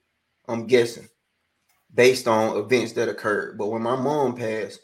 I'm 0.49 0.67
guessing 0.67 1.09
based 1.95 2.27
on 2.27 2.57
events 2.57 2.93
that 2.95 3.09
occurred. 3.09 3.57
But 3.57 3.69
when 3.69 3.83
my 3.83 3.95
mom 3.95 4.35
passed, 4.35 4.81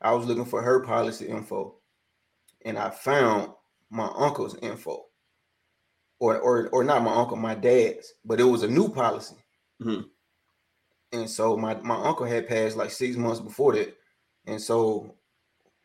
I 0.00 0.12
was 0.12 0.26
looking 0.26 0.44
for 0.44 0.60
her 0.60 0.80
policy 0.80 1.28
info 1.28 1.76
and 2.64 2.76
I 2.76 2.90
found 2.90 3.52
my 3.90 4.10
uncle's 4.16 4.56
info. 4.56 5.04
Or 6.18 6.36
or 6.40 6.68
or 6.70 6.82
not 6.82 7.04
my 7.04 7.14
uncle, 7.14 7.36
my 7.36 7.54
dad's, 7.54 8.14
but 8.24 8.40
it 8.40 8.44
was 8.44 8.64
a 8.64 8.68
new 8.68 8.88
policy. 8.88 9.36
Mhm. 9.80 10.06
And 11.14 11.30
so 11.30 11.56
my, 11.56 11.74
my 11.76 11.94
uncle 11.96 12.26
had 12.26 12.48
passed 12.48 12.76
like 12.76 12.90
six 12.90 13.16
months 13.16 13.40
before 13.40 13.74
that. 13.74 13.96
And 14.46 14.60
so 14.60 15.14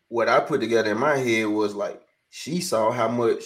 what 0.08 0.28
I 0.28 0.40
put 0.40 0.60
together 0.60 0.92
in 0.92 0.98
my 1.00 1.18
head 1.18 1.46
was 1.48 1.76
like 1.76 2.02
she 2.30 2.62
saw 2.62 2.92
how 2.92 3.08
much 3.08 3.44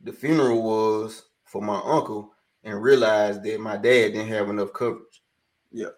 the 0.00 0.12
funeral 0.12 0.62
was 0.62 1.24
for 1.44 1.60
my 1.62 1.80
uncle 1.84 2.32
and 2.64 2.82
realized 2.82 3.42
that 3.44 3.60
my 3.60 3.76
dad 3.76 4.12
didn't 4.14 4.28
have 4.28 4.48
enough 4.48 4.72
coverage. 4.72 5.22
Yeah. 5.70 5.90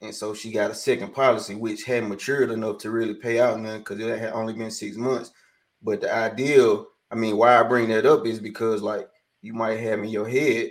And 0.00 0.14
so 0.14 0.34
she 0.34 0.52
got 0.52 0.70
a 0.70 0.74
second 0.74 1.12
policy, 1.14 1.54
which 1.54 1.84
had 1.84 2.04
matured 2.04 2.50
enough 2.50 2.78
to 2.78 2.90
really 2.90 3.14
pay 3.14 3.40
out 3.40 3.60
none 3.60 3.78
because 3.78 4.00
it 4.00 4.18
had 4.18 4.32
only 4.32 4.52
been 4.52 4.70
six 4.70 4.96
months. 4.96 5.32
But 5.82 6.00
the 6.00 6.12
ideal, 6.14 6.88
I 7.10 7.14
mean, 7.16 7.36
why 7.36 7.58
I 7.58 7.62
bring 7.64 7.88
that 7.88 8.06
up 8.06 8.26
is 8.26 8.38
because 8.40 8.82
like 8.82 9.08
you 9.42 9.52
might 9.54 9.80
have 9.80 10.00
in 10.00 10.10
your 10.10 10.28
head 10.28 10.70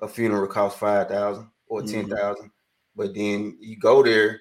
a 0.00 0.08
funeral 0.08 0.46
cost 0.48 0.78
five 0.78 1.08
thousand 1.08 1.50
or 1.66 1.82
Mhm. 1.82 1.90
ten 1.90 2.08
thousand, 2.08 2.50
but 2.98 3.14
then 3.14 3.56
you 3.60 3.78
go 3.78 4.02
there 4.02 4.40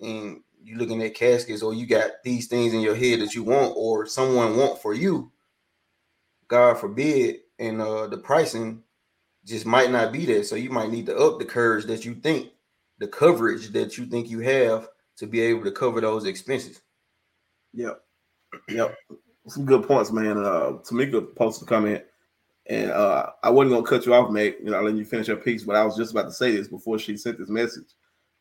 and 0.00 0.42
you 0.62 0.76
looking 0.76 1.02
at 1.02 1.14
caskets 1.14 1.62
or 1.62 1.72
you 1.72 1.86
got 1.86 2.22
these 2.22 2.46
things 2.46 2.74
in 2.74 2.80
your 2.80 2.94
head 2.94 3.20
that 3.20 3.34
you 3.34 3.42
want 3.42 3.72
or 3.74 4.04
someone 4.04 4.56
want 4.56 4.80
for 4.80 4.92
you. 4.92 5.32
God 6.46 6.78
forbid, 6.78 7.36
and 7.58 7.80
uh 7.80 8.06
the 8.06 8.18
pricing 8.18 8.82
just 9.46 9.64
might 9.64 9.90
not 9.90 10.12
be 10.12 10.26
there. 10.26 10.44
So 10.44 10.56
you 10.56 10.70
might 10.70 10.90
need 10.90 11.06
to 11.06 11.16
up 11.16 11.38
the 11.38 11.44
courage 11.46 11.86
that 11.86 12.04
you 12.04 12.14
think, 12.14 12.50
the 12.98 13.08
coverage 13.08 13.70
that 13.70 13.96
you 13.96 14.04
think 14.04 14.28
you 14.28 14.40
have 14.40 14.88
to 15.16 15.26
be 15.26 15.40
able 15.40 15.64
to 15.64 15.72
cover 15.72 16.00
those 16.02 16.26
expenses. 16.26 16.82
Yep. 17.72 17.98
Yep. 18.68 18.94
Some 19.46 19.64
good 19.64 19.88
points, 19.88 20.12
man. 20.12 20.36
Uh 20.36 20.78
Tamika 20.84 21.34
posted 21.34 21.66
a 21.66 21.70
comment, 21.70 22.04
and 22.68 22.90
uh 22.90 23.30
I 23.42 23.50
wasn't 23.50 23.74
gonna 23.74 23.86
cut 23.86 24.06
you 24.06 24.14
off, 24.14 24.30
mate. 24.30 24.56
You 24.62 24.70
know, 24.70 24.80
letting 24.82 24.98
you 24.98 25.04
finish 25.04 25.28
your 25.28 25.36
piece, 25.36 25.62
but 25.64 25.76
I 25.76 25.84
was 25.84 25.96
just 25.96 26.12
about 26.12 26.24
to 26.24 26.32
say 26.32 26.50
this 26.56 26.68
before 26.68 26.98
she 26.98 27.16
sent 27.16 27.38
this 27.38 27.48
message 27.48 27.88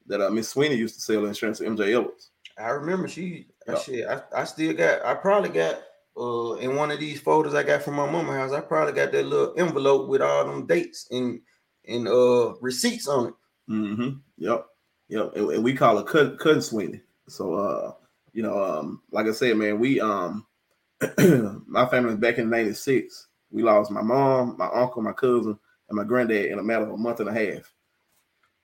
that 0.07 0.21
uh 0.21 0.29
Miss 0.29 0.49
Sweeney 0.49 0.75
used 0.75 0.95
to 0.95 1.01
sell 1.01 1.25
insurance 1.25 1.59
to 1.59 1.65
MJ 1.65 1.95
Edwards. 1.95 2.31
I 2.57 2.69
remember 2.69 3.07
she 3.07 3.47
Yeah. 3.67 3.75
shit. 3.79 4.07
I, 4.07 4.21
I 4.35 4.43
still 4.45 4.73
got. 4.73 5.03
I 5.05 5.13
probably 5.15 5.49
got 5.49 5.79
uh 6.17 6.53
in 6.55 6.75
one 6.75 6.91
of 6.91 6.99
these 6.99 7.19
photos 7.19 7.53
I 7.53 7.63
got 7.63 7.83
from 7.83 7.95
my 7.95 8.09
mama 8.09 8.33
house. 8.33 8.51
I 8.51 8.61
probably 8.61 8.93
got 8.93 9.11
that 9.11 9.25
little 9.25 9.53
envelope 9.57 10.07
with 10.07 10.21
all 10.21 10.45
them 10.45 10.65
dates 10.65 11.07
and 11.11 11.41
and 11.87 12.07
uh 12.07 12.53
receipts 12.61 13.07
on 13.07 13.27
it. 13.27 13.33
Mm-hmm. 13.69 14.09
Yep. 14.37 14.65
Yep. 15.09 15.35
And, 15.35 15.49
and 15.51 15.63
we 15.63 15.73
call 15.73 15.97
her 15.97 16.03
cousin, 16.03 16.37
cousin 16.37 16.61
Sweeney. 16.61 17.01
So 17.27 17.53
uh, 17.55 17.91
you 18.33 18.43
know, 18.43 18.63
um, 18.63 19.01
like 19.11 19.27
I 19.27 19.31
said, 19.31 19.57
man, 19.57 19.79
we 19.79 19.99
um 19.99 20.45
my 21.67 21.85
family 21.87 22.11
was 22.11 22.15
back 22.19 22.37
in 22.37 22.49
96. 22.49 23.27
We 23.55 23.63
lost 23.63 23.89
my 23.89 24.01
mom, 24.01 24.57
my 24.57 24.67
uncle, 24.67 25.01
my 25.01 25.13
cousin, 25.13 25.57
and 25.89 25.97
my 25.97 26.03
granddad 26.03 26.51
in 26.51 26.59
a 26.59 26.63
matter 26.63 26.83
of 26.83 26.91
a 26.91 26.97
month 26.97 27.21
and 27.21 27.29
a 27.29 27.33
half. 27.33 27.73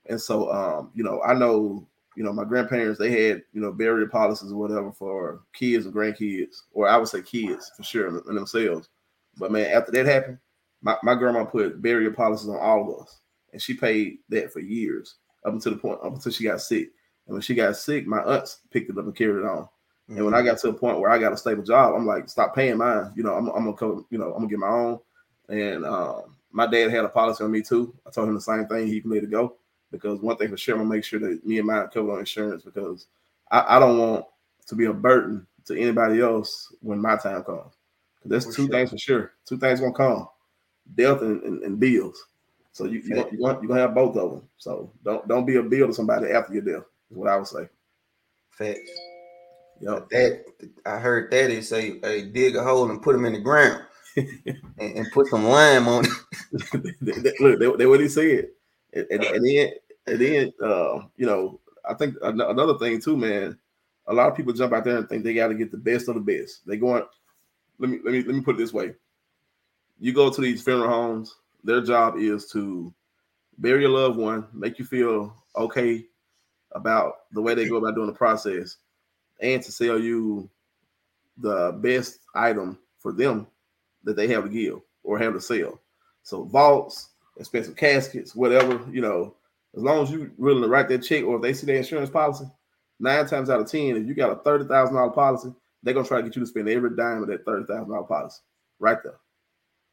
And 0.06 0.20
so 0.20 0.52
um, 0.52 0.90
you 0.94 1.02
know, 1.02 1.22
I 1.22 1.32
know, 1.32 1.88
you 2.14 2.22
know, 2.22 2.32
my 2.32 2.44
grandparents 2.44 2.98
they 2.98 3.10
had, 3.10 3.42
you 3.52 3.60
know, 3.62 3.72
burial 3.72 4.08
policies 4.08 4.52
or 4.52 4.56
whatever 4.56 4.92
for 4.92 5.40
kids 5.54 5.86
and 5.86 5.94
grandkids, 5.94 6.62
or 6.72 6.88
I 6.88 6.98
would 6.98 7.08
say 7.08 7.22
kids 7.22 7.72
for 7.76 7.82
sure 7.82 8.08
in 8.28 8.34
themselves. 8.34 8.90
But 9.38 9.50
man, 9.50 9.70
after 9.72 9.90
that 9.92 10.04
happened, 10.04 10.38
my, 10.82 10.96
my 11.02 11.14
grandma 11.14 11.44
put 11.44 11.80
burial 11.80 12.12
policies 12.12 12.50
on 12.50 12.58
all 12.58 12.92
of 12.92 13.02
us 13.02 13.20
and 13.52 13.62
she 13.62 13.74
paid 13.74 14.18
that 14.28 14.52
for 14.52 14.60
years 14.60 15.16
up 15.46 15.52
until 15.52 15.72
the 15.72 15.78
point 15.78 16.00
up 16.02 16.14
until 16.14 16.32
she 16.32 16.44
got 16.44 16.60
sick. 16.60 16.90
And 17.26 17.34
when 17.34 17.42
she 17.42 17.54
got 17.54 17.76
sick, 17.76 18.06
my 18.06 18.22
aunts 18.22 18.58
picked 18.70 18.90
it 18.90 18.98
up 18.98 19.04
and 19.04 19.16
carried 19.16 19.44
it 19.44 19.48
on. 19.48 19.68
And 20.08 20.24
when 20.24 20.34
I 20.34 20.42
got 20.42 20.58
to 20.58 20.68
a 20.68 20.72
point 20.72 20.98
where 20.98 21.10
I 21.10 21.18
got 21.18 21.32
a 21.32 21.36
stable 21.36 21.62
job, 21.62 21.94
I'm 21.94 22.06
like, 22.06 22.28
stop 22.28 22.54
paying 22.54 22.76
mine. 22.76 23.12
You 23.14 23.22
know, 23.22 23.34
I'm, 23.34 23.48
I'm 23.48 23.64
gonna 23.64 23.76
cover. 23.76 24.02
You 24.10 24.18
know, 24.18 24.26
I'm 24.26 24.42
gonna 24.42 24.48
get 24.48 24.58
my 24.58 24.68
own. 24.68 25.00
And 25.48 25.86
um, 25.86 26.36
my 26.50 26.66
dad 26.66 26.90
had 26.90 27.04
a 27.04 27.08
policy 27.08 27.44
on 27.44 27.50
me 27.50 27.62
too. 27.62 27.94
I 28.06 28.10
told 28.10 28.28
him 28.28 28.34
the 28.34 28.40
same 28.40 28.66
thing. 28.66 28.86
He 28.86 29.00
can 29.00 29.10
let 29.10 29.22
it 29.22 29.30
go 29.30 29.56
because 29.90 30.20
one 30.20 30.36
thing 30.36 30.48
for 30.48 30.56
sure, 30.56 30.74
I'm 30.74 30.82
gonna 30.82 30.94
make 30.94 31.04
sure 31.04 31.20
that 31.20 31.46
me 31.46 31.58
and 31.58 31.66
mine 31.66 31.78
are 31.78 31.88
covered 31.88 32.12
on 32.12 32.18
insurance 32.20 32.62
because 32.62 33.06
I, 33.50 33.76
I 33.76 33.78
don't 33.78 33.98
want 33.98 34.26
to 34.66 34.74
be 34.74 34.86
a 34.86 34.92
burden 34.92 35.46
to 35.66 35.78
anybody 35.80 36.20
else 36.20 36.74
when 36.80 37.00
my 37.00 37.16
time 37.16 37.44
comes. 37.44 37.72
That's 38.24 38.46
For 38.46 38.52
two 38.52 38.66
sure. 38.66 38.70
things 38.70 38.90
for 38.90 38.98
sure. 38.98 39.32
Two 39.46 39.58
things 39.58 39.80
gonna 39.80 39.92
come: 39.92 40.28
death 40.94 41.22
and, 41.22 41.42
and, 41.42 41.62
and 41.62 41.80
bills. 41.80 42.22
So 42.72 42.84
you 42.84 43.00
you 43.00 43.16
you 43.32 43.38
gonna, 43.38 43.60
you 43.62 43.68
gonna 43.68 43.80
have 43.80 43.94
both 43.94 44.16
of 44.16 44.30
them. 44.30 44.48
So 44.58 44.92
don't 45.04 45.26
don't 45.28 45.46
be 45.46 45.56
a 45.56 45.62
bill 45.62 45.88
to 45.88 45.94
somebody 45.94 46.30
after 46.30 46.52
your 46.52 46.62
death. 46.62 46.84
Is 47.10 47.16
what 47.16 47.28
I 47.28 47.36
would 47.36 47.46
say. 47.46 47.68
Facts. 48.50 48.90
Yep. 49.80 50.08
That 50.10 50.44
I 50.86 50.98
heard 50.98 51.30
that 51.30 51.50
is 51.50 51.68
say, 51.68 51.98
hey, 52.00 52.22
dig 52.26 52.56
a 52.56 52.62
hole 52.62 52.90
and 52.90 53.02
put 53.02 53.12
them 53.14 53.24
in 53.24 53.32
the 53.32 53.40
ground 53.40 53.82
and, 54.16 54.60
and 54.78 55.06
put 55.12 55.26
some 55.28 55.44
lime 55.44 55.88
on 55.88 56.04
it. 56.04 56.94
Look, 57.40 57.58
they, 57.58 57.76
they 57.76 57.86
what 57.86 58.00
he 58.00 58.08
said, 58.08 58.48
and, 58.92 59.06
and, 59.10 59.24
and 59.24 59.46
then 59.46 59.72
and 60.06 60.20
then 60.20 60.52
uh, 60.62 61.00
you 61.16 61.26
know 61.26 61.60
I 61.88 61.94
think 61.94 62.16
an- 62.22 62.40
another 62.40 62.78
thing 62.78 63.00
too, 63.00 63.16
man. 63.16 63.58
A 64.08 64.14
lot 64.14 64.28
of 64.28 64.36
people 64.36 64.52
jump 64.52 64.72
out 64.72 64.84
there 64.84 64.98
and 64.98 65.08
think 65.08 65.22
they 65.24 65.34
got 65.34 65.48
to 65.48 65.54
get 65.54 65.70
the 65.70 65.76
best 65.76 66.08
of 66.08 66.14
the 66.14 66.20
best. 66.20 66.66
They 66.66 66.76
going. 66.76 67.04
Let 67.78 67.90
me 67.90 67.98
let 68.04 68.12
me 68.12 68.22
let 68.22 68.34
me 68.34 68.40
put 68.42 68.56
it 68.56 68.58
this 68.58 68.72
way. 68.72 68.92
You 69.98 70.12
go 70.12 70.30
to 70.30 70.40
these 70.40 70.62
funeral 70.62 70.90
homes. 70.90 71.36
Their 71.64 71.80
job 71.80 72.16
is 72.18 72.46
to 72.50 72.92
bury 73.58 73.82
your 73.82 73.90
loved 73.90 74.18
one, 74.18 74.46
make 74.52 74.78
you 74.78 74.84
feel 74.84 75.34
okay 75.56 76.04
about 76.72 77.30
the 77.32 77.40
way 77.40 77.54
they 77.54 77.68
go 77.68 77.76
about 77.76 77.94
doing 77.94 78.06
the 78.06 78.12
process, 78.12 78.76
and 79.42 79.62
to 79.62 79.72
sell 79.72 79.98
you 79.98 80.48
the 81.36 81.72
best 81.82 82.20
item 82.34 82.78
for 82.98 83.12
them 83.12 83.46
that 84.04 84.16
they 84.16 84.28
have 84.28 84.44
to 84.44 84.48
give 84.48 84.80
or 85.02 85.18
have 85.18 85.34
to 85.34 85.40
sell. 85.40 85.80
So 86.22 86.44
vaults, 86.44 87.10
expensive 87.36 87.76
caskets, 87.76 88.34
whatever, 88.34 88.80
you 88.90 89.00
know, 89.00 89.34
as 89.76 89.82
long 89.82 90.02
as 90.02 90.10
you 90.10 90.30
willing 90.38 90.62
to 90.62 90.68
write 90.68 90.88
that 90.88 91.02
check 91.02 91.24
or 91.24 91.36
if 91.36 91.42
they 91.42 91.52
see 91.52 91.66
their 91.66 91.76
insurance 91.76 92.10
policy, 92.10 92.44
nine 93.00 93.26
times 93.26 93.50
out 93.50 93.60
of 93.60 93.70
ten, 93.70 93.96
if 93.96 94.06
you 94.06 94.14
got 94.14 94.30
a 94.30 94.36
thirty 94.36 94.64
thousand 94.64 94.94
dollar 94.94 95.10
policy, 95.10 95.52
they're 95.82 95.94
gonna 95.94 96.06
try 96.06 96.18
to 96.18 96.24
get 96.24 96.36
you 96.36 96.42
to 96.42 96.46
spend 96.46 96.68
every 96.68 96.94
dime 96.94 97.22
of 97.22 97.28
that 97.28 97.44
thirty 97.44 97.64
thousand 97.66 97.90
dollar 97.90 98.04
policy 98.04 98.40
right 98.78 98.98
there. 99.02 99.18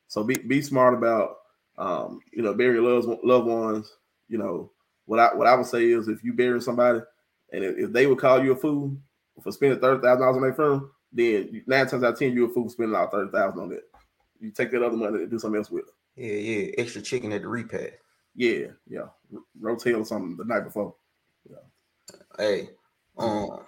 So 0.08 0.24
be 0.24 0.36
be 0.36 0.62
smart 0.62 0.94
about 0.94 1.38
um, 1.78 2.20
you 2.34 2.42
know, 2.42 2.54
bury 2.54 2.76
your 2.76 2.84
loved, 2.84 3.24
loved 3.24 3.48
ones. 3.48 3.92
You 4.28 4.38
know, 4.38 4.72
what 5.06 5.20
I 5.20 5.34
what 5.34 5.48
I 5.48 5.56
would 5.56 5.66
say 5.66 5.86
is 5.86 6.08
if 6.08 6.24
you 6.24 6.34
bury 6.34 6.62
somebody 6.62 7.00
and 7.52 7.64
if, 7.64 7.78
if 7.78 7.92
they 7.92 8.06
would 8.06 8.20
call 8.20 8.44
you 8.44 8.52
a 8.52 8.56
fool 8.56 8.96
for 9.42 9.52
spending 9.52 9.80
thirty 9.80 10.02
thousand 10.02 10.22
dollars 10.22 10.36
on 10.36 10.42
their 10.42 10.54
firm, 10.54 10.92
then 11.12 11.64
nine 11.68 11.88
times 11.88 12.04
out 12.04 12.14
of 12.14 12.20
ten 12.20 12.34
you're 12.34 12.50
a 12.50 12.54
fool 12.54 12.70
spending 12.70 12.96
all 12.96 13.10
thirty 13.10 13.32
thousand 13.32 13.60
on 13.60 13.70
that. 13.70 13.84
You 14.40 14.52
take 14.52 14.72
that 14.72 14.84
other 14.84 14.96
money 14.96 15.24
and 15.24 15.32
do 15.32 15.40
something 15.40 15.58
else 15.58 15.70
with 15.70 15.86
it. 15.88 15.94
Yeah, 16.16 16.34
yeah, 16.34 16.72
extra 16.78 17.02
chicken 17.02 17.32
at 17.32 17.42
the 17.42 17.48
repast. 17.48 17.94
Yeah, 18.36 18.68
yeah, 18.88 19.08
R- 19.34 19.44
rotel 19.62 20.02
or 20.02 20.06
something 20.06 20.38
the 20.38 20.46
night 20.46 20.64
before. 20.64 20.96
Yeah. 21.50 21.58
Hey, 22.38 22.70
um, 23.18 23.66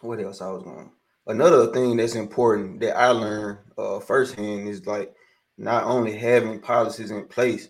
what 0.00 0.20
else 0.20 0.40
I 0.40 0.50
was 0.50 0.62
going? 0.62 0.90
Another 1.26 1.72
thing 1.72 1.96
that's 1.96 2.14
important 2.14 2.80
that 2.80 2.96
I 2.96 3.08
learned 3.08 3.58
uh 3.78 4.00
firsthand 4.00 4.68
is 4.68 4.86
like 4.86 5.14
not 5.58 5.84
only 5.84 6.16
having 6.16 6.60
policies 6.60 7.10
in 7.10 7.26
place, 7.26 7.68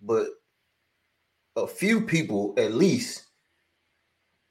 but 0.00 0.28
a 1.56 1.66
few 1.66 2.00
people 2.00 2.54
at 2.58 2.74
least 2.74 3.25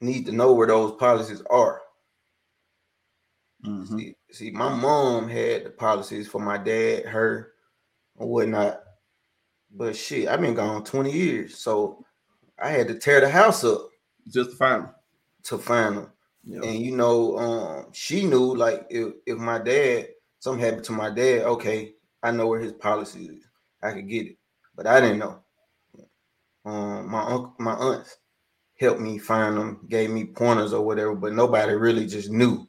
need 0.00 0.26
to 0.26 0.32
know 0.32 0.52
where 0.52 0.66
those 0.66 0.92
policies 0.96 1.42
are. 1.50 1.82
Mhm. 3.64 3.98
See, 3.98 4.16
see, 4.30 4.50
my 4.50 4.74
mom 4.74 5.28
had 5.28 5.64
the 5.64 5.70
policies 5.70 6.28
for 6.28 6.40
my 6.40 6.58
dad, 6.58 7.06
her, 7.06 7.52
and 8.18 8.28
whatnot. 8.28 8.82
But 9.70 9.96
shit, 9.96 10.28
I've 10.28 10.40
been 10.40 10.54
gone 10.54 10.84
20 10.84 11.10
years. 11.12 11.58
So 11.58 12.04
I 12.58 12.68
had 12.70 12.88
to 12.88 12.98
tear 12.98 13.20
the 13.20 13.28
house 13.28 13.64
up 13.64 13.90
Just 14.28 14.50
to 14.50 14.56
find 14.56 14.84
them. 14.84 14.94
to 15.44 15.58
find 15.58 15.96
them. 15.96 16.12
Yeah. 16.44 16.62
And 16.62 16.80
you 16.80 16.92
know, 16.96 17.38
um, 17.38 17.92
she 17.92 18.24
knew 18.26 18.54
like 18.54 18.86
if, 18.90 19.14
if 19.26 19.38
my 19.38 19.58
dad, 19.58 20.08
something 20.38 20.64
happened 20.64 20.84
to 20.84 20.92
my 20.92 21.10
dad, 21.10 21.42
okay, 21.42 21.94
I 22.22 22.30
know 22.30 22.46
where 22.46 22.60
his 22.60 22.72
policy 22.72 23.26
is. 23.26 23.44
I 23.82 23.92
could 23.92 24.08
get 24.08 24.26
it. 24.26 24.38
But 24.76 24.86
I 24.86 25.00
didn't 25.00 25.18
know. 25.18 25.42
Um, 26.64 27.08
my 27.10 27.22
uncle, 27.22 27.54
my 27.58 27.74
aunts 27.74 28.16
helped 28.78 29.00
me 29.00 29.18
find 29.18 29.56
them, 29.56 29.86
gave 29.88 30.10
me 30.10 30.24
pointers 30.24 30.72
or 30.72 30.84
whatever, 30.84 31.14
but 31.14 31.32
nobody 31.32 31.72
really 31.74 32.06
just 32.06 32.30
knew. 32.30 32.66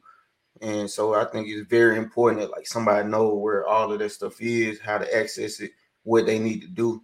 And 0.60 0.90
so 0.90 1.14
I 1.14 1.24
think 1.24 1.48
it's 1.48 1.68
very 1.68 1.96
important 1.98 2.40
that 2.40 2.50
like 2.50 2.66
somebody 2.66 3.08
know 3.08 3.34
where 3.34 3.66
all 3.66 3.92
of 3.92 3.98
that 3.98 4.10
stuff 4.10 4.40
is, 4.40 4.80
how 4.80 4.98
to 4.98 5.16
access 5.16 5.60
it, 5.60 5.70
what 6.02 6.26
they 6.26 6.38
need 6.38 6.62
to 6.62 6.68
do 6.68 7.02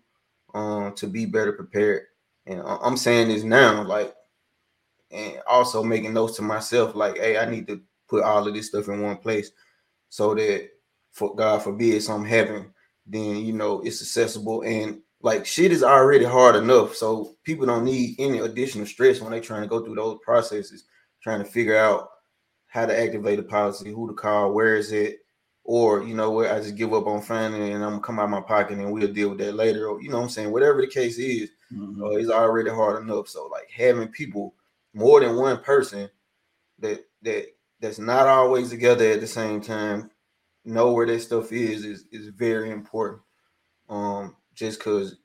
um 0.54 0.94
to 0.94 1.06
be 1.06 1.26
better 1.26 1.52
prepared. 1.52 2.02
And 2.46 2.62
I'm 2.64 2.96
saying 2.96 3.28
this 3.28 3.42
now, 3.42 3.82
like, 3.84 4.14
and 5.10 5.40
also 5.46 5.82
making 5.82 6.12
notes 6.12 6.36
to 6.36 6.42
myself, 6.42 6.94
like, 6.94 7.16
hey, 7.16 7.38
I 7.38 7.48
need 7.48 7.66
to 7.68 7.80
put 8.08 8.22
all 8.22 8.46
of 8.46 8.54
this 8.54 8.68
stuff 8.68 8.88
in 8.88 9.00
one 9.00 9.16
place 9.16 9.50
so 10.10 10.34
that 10.34 10.68
for 11.12 11.34
God 11.34 11.62
forbid 11.62 12.02
something 12.02 12.28
happen, 12.28 12.72
then 13.06 13.36
you 13.36 13.52
know 13.52 13.80
it's 13.80 14.02
accessible 14.02 14.62
and 14.62 15.00
like 15.24 15.46
shit 15.46 15.72
is 15.72 15.82
already 15.82 16.26
hard 16.26 16.54
enough. 16.54 16.94
So 16.94 17.36
people 17.44 17.64
don't 17.64 17.84
need 17.84 18.14
any 18.18 18.40
additional 18.40 18.84
stress 18.84 19.22
when 19.22 19.30
they're 19.32 19.40
trying 19.40 19.62
to 19.62 19.68
go 19.68 19.82
through 19.82 19.94
those 19.94 20.18
processes, 20.22 20.84
trying 21.22 21.42
to 21.42 21.50
figure 21.50 21.78
out 21.78 22.10
how 22.66 22.84
to 22.84 22.96
activate 22.96 23.38
a 23.38 23.42
policy, 23.42 23.90
who 23.90 24.06
to 24.06 24.12
call, 24.12 24.52
where 24.52 24.76
is 24.76 24.92
it, 24.92 25.20
or 25.64 26.04
you 26.04 26.14
know 26.14 26.30
what, 26.30 26.50
I 26.50 26.60
just 26.60 26.76
give 26.76 26.92
up 26.92 27.06
on 27.06 27.22
finding 27.22 27.62
it 27.62 27.72
and 27.72 27.82
I'm 27.82 27.92
gonna 27.92 28.02
come 28.02 28.18
out 28.18 28.28
my 28.28 28.42
pocket 28.42 28.76
and 28.76 28.92
we'll 28.92 29.10
deal 29.10 29.30
with 29.30 29.38
that 29.38 29.54
later. 29.54 29.88
Or 29.88 30.02
you 30.02 30.10
know 30.10 30.18
what 30.18 30.24
I'm 30.24 30.28
saying, 30.28 30.52
whatever 30.52 30.82
the 30.82 30.88
case 30.88 31.16
is, 31.16 31.48
Mhm. 31.72 32.02
uh, 32.02 32.18
it's 32.18 32.28
already 32.28 32.68
hard 32.68 33.02
enough. 33.02 33.26
So 33.28 33.46
like 33.46 33.70
having 33.70 34.08
people, 34.08 34.54
more 34.92 35.20
than 35.20 35.36
one 35.36 35.56
person 35.62 36.10
that 36.80 37.02
that 37.22 37.46
that's 37.80 37.98
not 37.98 38.26
always 38.26 38.68
together 38.68 39.10
at 39.12 39.20
the 39.22 39.26
same 39.26 39.62
time, 39.62 40.10
know 40.66 40.92
where 40.92 41.06
that 41.06 41.20
stuff 41.20 41.50
is 41.50 41.86
is 41.86 42.04
is 42.12 42.28
very 42.28 42.70
important. 42.70 43.22
Um, 43.88 44.36
just 44.54 44.78
because 44.78 45.16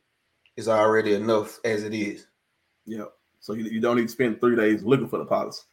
it's 0.57 0.67
already 0.67 1.13
enough 1.13 1.59
as 1.63 1.83
it 1.83 1.93
is. 1.93 2.27
Yeah. 2.85 3.05
So 3.39 3.53
you, 3.53 3.65
you 3.65 3.79
don't 3.79 3.95
need 3.95 4.03
to 4.03 4.09
spend 4.09 4.39
three 4.39 4.55
days 4.55 4.83
looking 4.83 5.07
for 5.07 5.17
the 5.17 5.25
policy. 5.25 5.63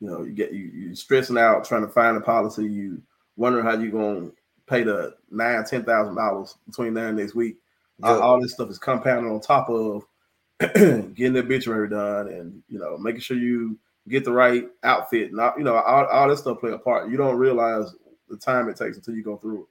You 0.00 0.08
know, 0.08 0.22
you 0.22 0.32
get 0.32 0.52
you 0.52 0.64
you 0.64 0.94
stressing 0.94 1.38
out 1.38 1.64
trying 1.64 1.86
to 1.86 1.92
find 1.92 2.16
the 2.16 2.20
policy. 2.20 2.64
You 2.64 3.02
wondering 3.36 3.64
how 3.64 3.78
you're 3.78 3.92
gonna 3.92 4.30
pay 4.66 4.82
the 4.82 5.14
nine 5.30 5.64
ten 5.64 5.84
thousand 5.84 6.16
dollars 6.16 6.56
between 6.66 6.94
now 6.94 7.08
and 7.08 7.18
next 7.18 7.34
week. 7.34 7.56
All, 8.02 8.20
all 8.20 8.40
this 8.40 8.54
stuff 8.54 8.70
is 8.70 8.78
compounded 8.78 9.30
on 9.30 9.40
top 9.40 9.68
of 9.68 10.04
getting 10.58 11.34
the 11.34 11.40
obituary 11.40 11.88
done, 11.88 12.28
and 12.28 12.62
you 12.68 12.78
know 12.78 12.98
making 12.98 13.20
sure 13.20 13.36
you 13.36 13.78
get 14.08 14.24
the 14.24 14.32
right 14.32 14.64
outfit. 14.82 15.32
Not 15.32 15.56
you 15.58 15.62
know 15.64 15.76
all, 15.76 16.06
all 16.06 16.28
this 16.28 16.40
stuff 16.40 16.58
play 16.58 16.72
a 16.72 16.78
part. 16.78 17.10
You 17.10 17.16
don't 17.16 17.36
realize 17.36 17.94
the 18.28 18.36
time 18.36 18.68
it 18.68 18.76
takes 18.76 18.96
until 18.96 19.14
you 19.14 19.22
go 19.22 19.36
through 19.36 19.62
it. 19.62 19.68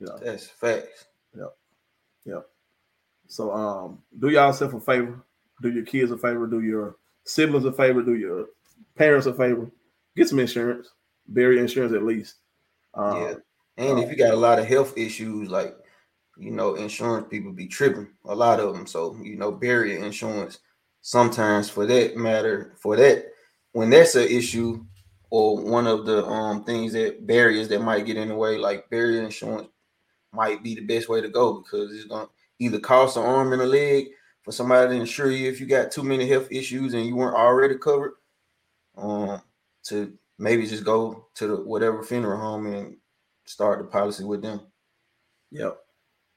You 0.00 0.06
know. 0.08 0.18
That's 0.18 0.46
facts. 0.46 1.06
So 3.30 3.52
um, 3.52 3.98
do 4.18 4.28
yourself 4.28 4.74
a 4.74 4.80
favor, 4.80 5.24
do 5.62 5.70
your 5.70 5.84
kids 5.84 6.10
a 6.10 6.18
favor, 6.18 6.48
do 6.48 6.62
your 6.62 6.96
siblings 7.24 7.64
a 7.64 7.72
favor, 7.72 8.02
do 8.02 8.16
your 8.16 8.46
parents 8.96 9.26
a 9.26 9.32
favor. 9.32 9.70
Get 10.16 10.28
some 10.28 10.40
insurance, 10.40 10.88
barrier 11.28 11.60
insurance 11.60 11.94
at 11.94 12.02
least. 12.02 12.36
Um, 12.94 13.22
yeah. 13.22 13.34
And 13.76 14.00
if 14.00 14.10
you 14.10 14.16
got 14.16 14.34
a 14.34 14.36
lot 14.36 14.58
of 14.58 14.66
health 14.66 14.98
issues, 14.98 15.48
like 15.48 15.76
you 16.36 16.50
know, 16.50 16.74
insurance 16.74 17.28
people 17.30 17.52
be 17.52 17.68
tripping, 17.68 18.08
a 18.24 18.34
lot 18.34 18.58
of 18.58 18.74
them. 18.74 18.86
So, 18.86 19.16
you 19.22 19.36
know, 19.36 19.52
barrier 19.52 20.02
insurance 20.04 20.58
sometimes 21.02 21.70
for 21.70 21.86
that 21.86 22.16
matter, 22.16 22.74
for 22.78 22.96
that 22.96 23.26
when 23.72 23.90
that's 23.90 24.16
an 24.16 24.26
issue 24.26 24.84
or 25.30 25.62
one 25.62 25.86
of 25.86 26.04
the 26.04 26.26
um 26.26 26.64
things 26.64 26.92
that 26.94 27.26
barriers 27.28 27.68
that 27.68 27.80
might 27.80 28.06
get 28.06 28.16
in 28.16 28.28
the 28.28 28.34
way, 28.34 28.58
like 28.58 28.90
barrier 28.90 29.22
insurance 29.22 29.68
might 30.32 30.64
be 30.64 30.74
the 30.74 30.80
best 30.80 31.08
way 31.08 31.20
to 31.20 31.28
go 31.28 31.60
because 31.60 31.94
it's 31.94 32.06
gonna 32.06 32.28
either 32.60 32.78
cost 32.78 33.16
an 33.16 33.24
arm 33.24 33.52
and 33.52 33.62
a 33.62 33.66
leg 33.66 34.06
for 34.42 34.52
somebody 34.52 34.94
to 34.94 35.00
insure 35.00 35.30
you 35.30 35.48
if 35.48 35.60
you 35.60 35.66
got 35.66 35.90
too 35.90 36.04
many 36.04 36.28
health 36.28 36.46
issues 36.52 36.94
and 36.94 37.04
you 37.06 37.16
weren't 37.16 37.36
already 37.36 37.76
covered. 37.76 38.12
Um, 38.96 39.42
to 39.84 40.12
maybe 40.38 40.66
just 40.66 40.84
go 40.84 41.26
to 41.34 41.46
the 41.46 41.56
whatever 41.56 42.02
funeral 42.02 42.38
home 42.38 42.66
and 42.66 42.96
start 43.44 43.78
the 43.78 43.84
policy 43.84 44.24
with 44.24 44.42
them. 44.42 44.60
Yep. 45.50 45.78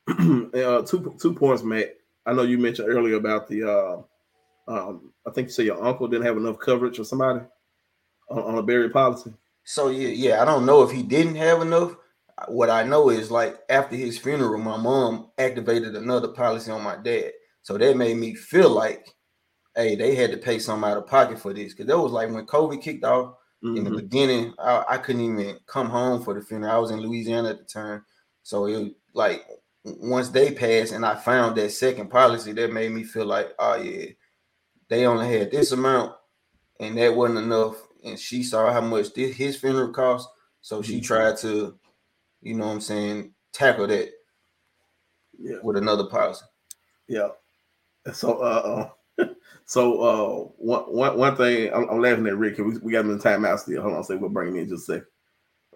uh, 0.10 0.82
two 0.82 1.16
two 1.20 1.34
points, 1.34 1.64
Matt. 1.64 1.96
I 2.26 2.34
know 2.34 2.44
you 2.44 2.58
mentioned 2.58 2.90
earlier 2.90 3.16
about 3.16 3.48
the. 3.48 3.70
Uh, 3.70 4.02
um, 4.66 5.12
I 5.28 5.32
think 5.32 5.48
you 5.48 5.52
said 5.52 5.66
your 5.66 5.84
uncle 5.84 6.08
didn't 6.08 6.26
have 6.26 6.38
enough 6.38 6.58
coverage 6.58 7.00
or 7.00 7.04
somebody 7.04 7.42
on, 8.30 8.40
on 8.40 8.58
a 8.58 8.64
burial 8.64 8.90
policy. 8.90 9.34
So 9.66 9.90
yeah, 9.90 10.10
yeah, 10.10 10.42
I 10.42 10.46
don't 10.46 10.66
know 10.66 10.84
if 10.84 10.92
he 10.92 11.04
didn't 11.04 11.36
have 11.36 11.62
enough. 11.62 11.96
What 12.48 12.69
I 12.69 12.84
know 12.84 13.10
is 13.10 13.32
like 13.32 13.60
after 13.69 13.96
his 13.96 14.17
funeral, 14.17 14.60
my 14.60 14.78
mom 14.78 15.32
activated 15.38 15.96
another 15.96 16.30
policy 16.30 16.72
on 16.72 16.84
my 16.84 16.96
dad. 16.98 17.32
So 17.62 17.78
that 17.78 17.98
made 17.98 18.17
me 18.17 18.36
feel 18.36 18.69
like, 18.69 19.08
hey, 19.76 19.96
they 19.96 20.15
had 20.15 20.32
to 20.32 20.38
pay 20.38 20.60
some 20.60 20.84
out 20.84 20.98
of 20.98 21.08
pocket 21.08 21.39
for 21.39 21.54
this. 21.54 21.74
Cause 21.74 21.86
that 21.88 21.98
was 21.98 22.12
like 22.12 22.30
when 22.32 22.46
COVID 22.46 22.82
kicked 22.82 23.06
off 23.06 23.36
in 23.76 23.84
the 23.86 23.91
Mhm. 23.91 23.96
beginning, 23.96 24.54
I, 24.60 24.86
I 24.91 24.98
couldn't 24.98 25.22
even 25.22 25.60
come 25.67 25.89
home 25.89 26.24
for 26.24 26.34
the 26.34 26.41
funeral. 26.41 26.74
I 26.76 26.78
was 26.80 26.91
in 26.91 27.02
Louisiana 27.02 27.50
at 27.52 27.60
the 27.60 27.65
time. 27.65 28.06
So 28.43 28.65
it 28.67 28.93
like 29.13 29.46
once 29.86 30.30
they 30.30 30.54
passed 30.54 30.93
and 30.93 31.06
I 31.06 31.15
found 31.15 31.56
that 31.58 31.72
second 31.72 32.10
policy, 32.10 32.52
that 32.54 32.74
made 32.74 32.91
me 32.91 33.04
feel 33.04 33.26
like, 33.26 33.54
oh 33.60 33.76
yeah, 33.76 34.08
they 34.89 35.06
only 35.06 35.28
had 35.28 35.52
this 35.52 35.72
amount 35.72 36.13
and 36.80 36.98
that 36.98 37.15
wasn't 37.15 37.39
enough. 37.39 37.76
And 38.04 38.19
she 38.19 38.43
saw 38.43 38.72
how 38.72 38.82
much 38.82 39.13
this, 39.13 39.36
his 39.36 39.58
funeral 39.58 39.93
cost. 39.93 40.28
So 40.62 40.82
she 40.82 41.00
Mhm. 41.00 41.04
tried 41.04 41.38
to, 41.38 41.78
you 42.44 42.54
know 42.56 42.68
what 42.68 42.74
I'm 42.74 42.82
saying, 42.82 43.34
tackle 43.54 43.88
that 43.88 44.10
Yeah. 45.40 45.58
with 45.64 45.78
another 45.78 46.06
policy. 46.06 46.46
Yeah. 47.08 47.30
So 48.14 48.38
uh, 48.40 48.90
uh 49.20 49.26
so 49.66 50.02
uh 50.02 50.50
one 50.58 50.84
one 50.84 51.18
one 51.18 51.36
thing 51.36 51.74
I'm, 51.74 51.90
I'm 51.90 52.02
laughing 52.02 52.28
at 52.28 52.38
Rick. 52.38 52.58
We, 52.58 52.78
we 52.80 52.92
got 52.92 53.06
him 53.06 53.12
in 53.12 53.20
timeout 53.20 53.60
still. 53.60 53.82
Hold 53.82 53.94
on, 53.96 54.04
say 54.04 54.16
we'll 54.16 54.30
bring 54.30 54.50
him 54.50 54.58
in 54.58 54.70
just 54.70 54.90
a 54.90 54.94
second. 54.94 55.08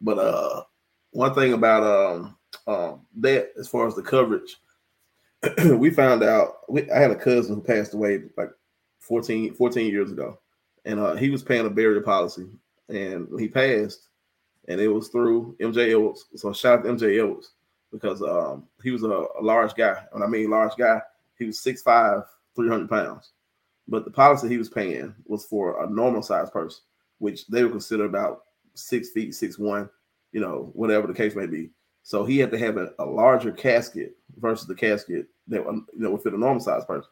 But 0.01 0.19
uh 0.19 0.63
one 1.11 1.33
thing 1.33 1.53
about 1.53 1.83
um 1.83 2.37
um 2.67 3.05
that 3.17 3.51
as 3.57 3.67
far 3.67 3.87
as 3.87 3.95
the 3.95 4.03
coverage, 4.03 4.57
we 5.65 5.89
found 5.89 6.23
out 6.23 6.57
we, 6.69 6.89
I 6.91 6.99
had 6.99 7.11
a 7.11 7.15
cousin 7.15 7.55
who 7.55 7.61
passed 7.61 7.93
away 7.93 8.23
like 8.37 8.49
14, 8.99 9.53
14 9.53 9.91
years 9.91 10.11
ago, 10.11 10.39
and 10.85 10.99
uh 10.99 11.15
he 11.15 11.29
was 11.29 11.43
paying 11.43 11.65
a 11.65 11.69
burial 11.69 12.03
policy, 12.03 12.47
and 12.89 13.27
he 13.39 13.47
passed, 13.47 14.06
and 14.67 14.79
it 14.81 14.87
was 14.87 15.07
through 15.09 15.55
MJ 15.59 15.91
Edwards. 15.91 16.25
So 16.35 16.53
shout 16.53 16.79
out 16.79 16.83
to 16.83 16.89
MJ 16.89 17.19
Edwards 17.19 17.51
because 17.91 18.21
um 18.21 18.67
he 18.83 18.91
was 18.91 19.03
a, 19.03 19.07
a 19.07 19.41
large 19.41 19.75
guy. 19.75 20.03
When 20.11 20.23
I 20.23 20.27
mean 20.27 20.49
large 20.49 20.75
guy, 20.77 21.01
he 21.37 21.45
was 21.45 21.59
6'5, 21.59 22.25
300 22.55 22.89
pounds. 22.89 23.31
But 23.87 24.03
the 24.05 24.11
policy 24.11 24.49
he 24.49 24.57
was 24.57 24.69
paying 24.69 25.13
was 25.25 25.45
for 25.45 25.83
a 25.83 25.89
normal 25.89 26.21
size 26.21 26.49
person, 26.49 26.81
which 27.19 27.47
they 27.47 27.63
would 27.63 27.71
consider 27.71 28.05
about 28.05 28.43
six 28.73 29.11
feet, 29.11 29.33
six 29.33 29.57
one, 29.57 29.89
you 30.31 30.41
know, 30.41 30.71
whatever 30.73 31.07
the 31.07 31.13
case 31.13 31.35
may 31.35 31.47
be. 31.47 31.69
So 32.03 32.25
he 32.25 32.37
had 32.37 32.51
to 32.51 32.57
have 32.57 32.77
a, 32.77 32.93
a 32.99 33.05
larger 33.05 33.51
casket 33.51 34.15
versus 34.37 34.67
the 34.67 34.75
casket 34.75 35.27
that 35.47 35.65
um, 35.67 35.87
you 35.93 36.01
know 36.01 36.11
would 36.11 36.23
fit 36.23 36.33
a 36.33 36.37
normal 36.37 36.61
size 36.61 36.85
person. 36.85 37.09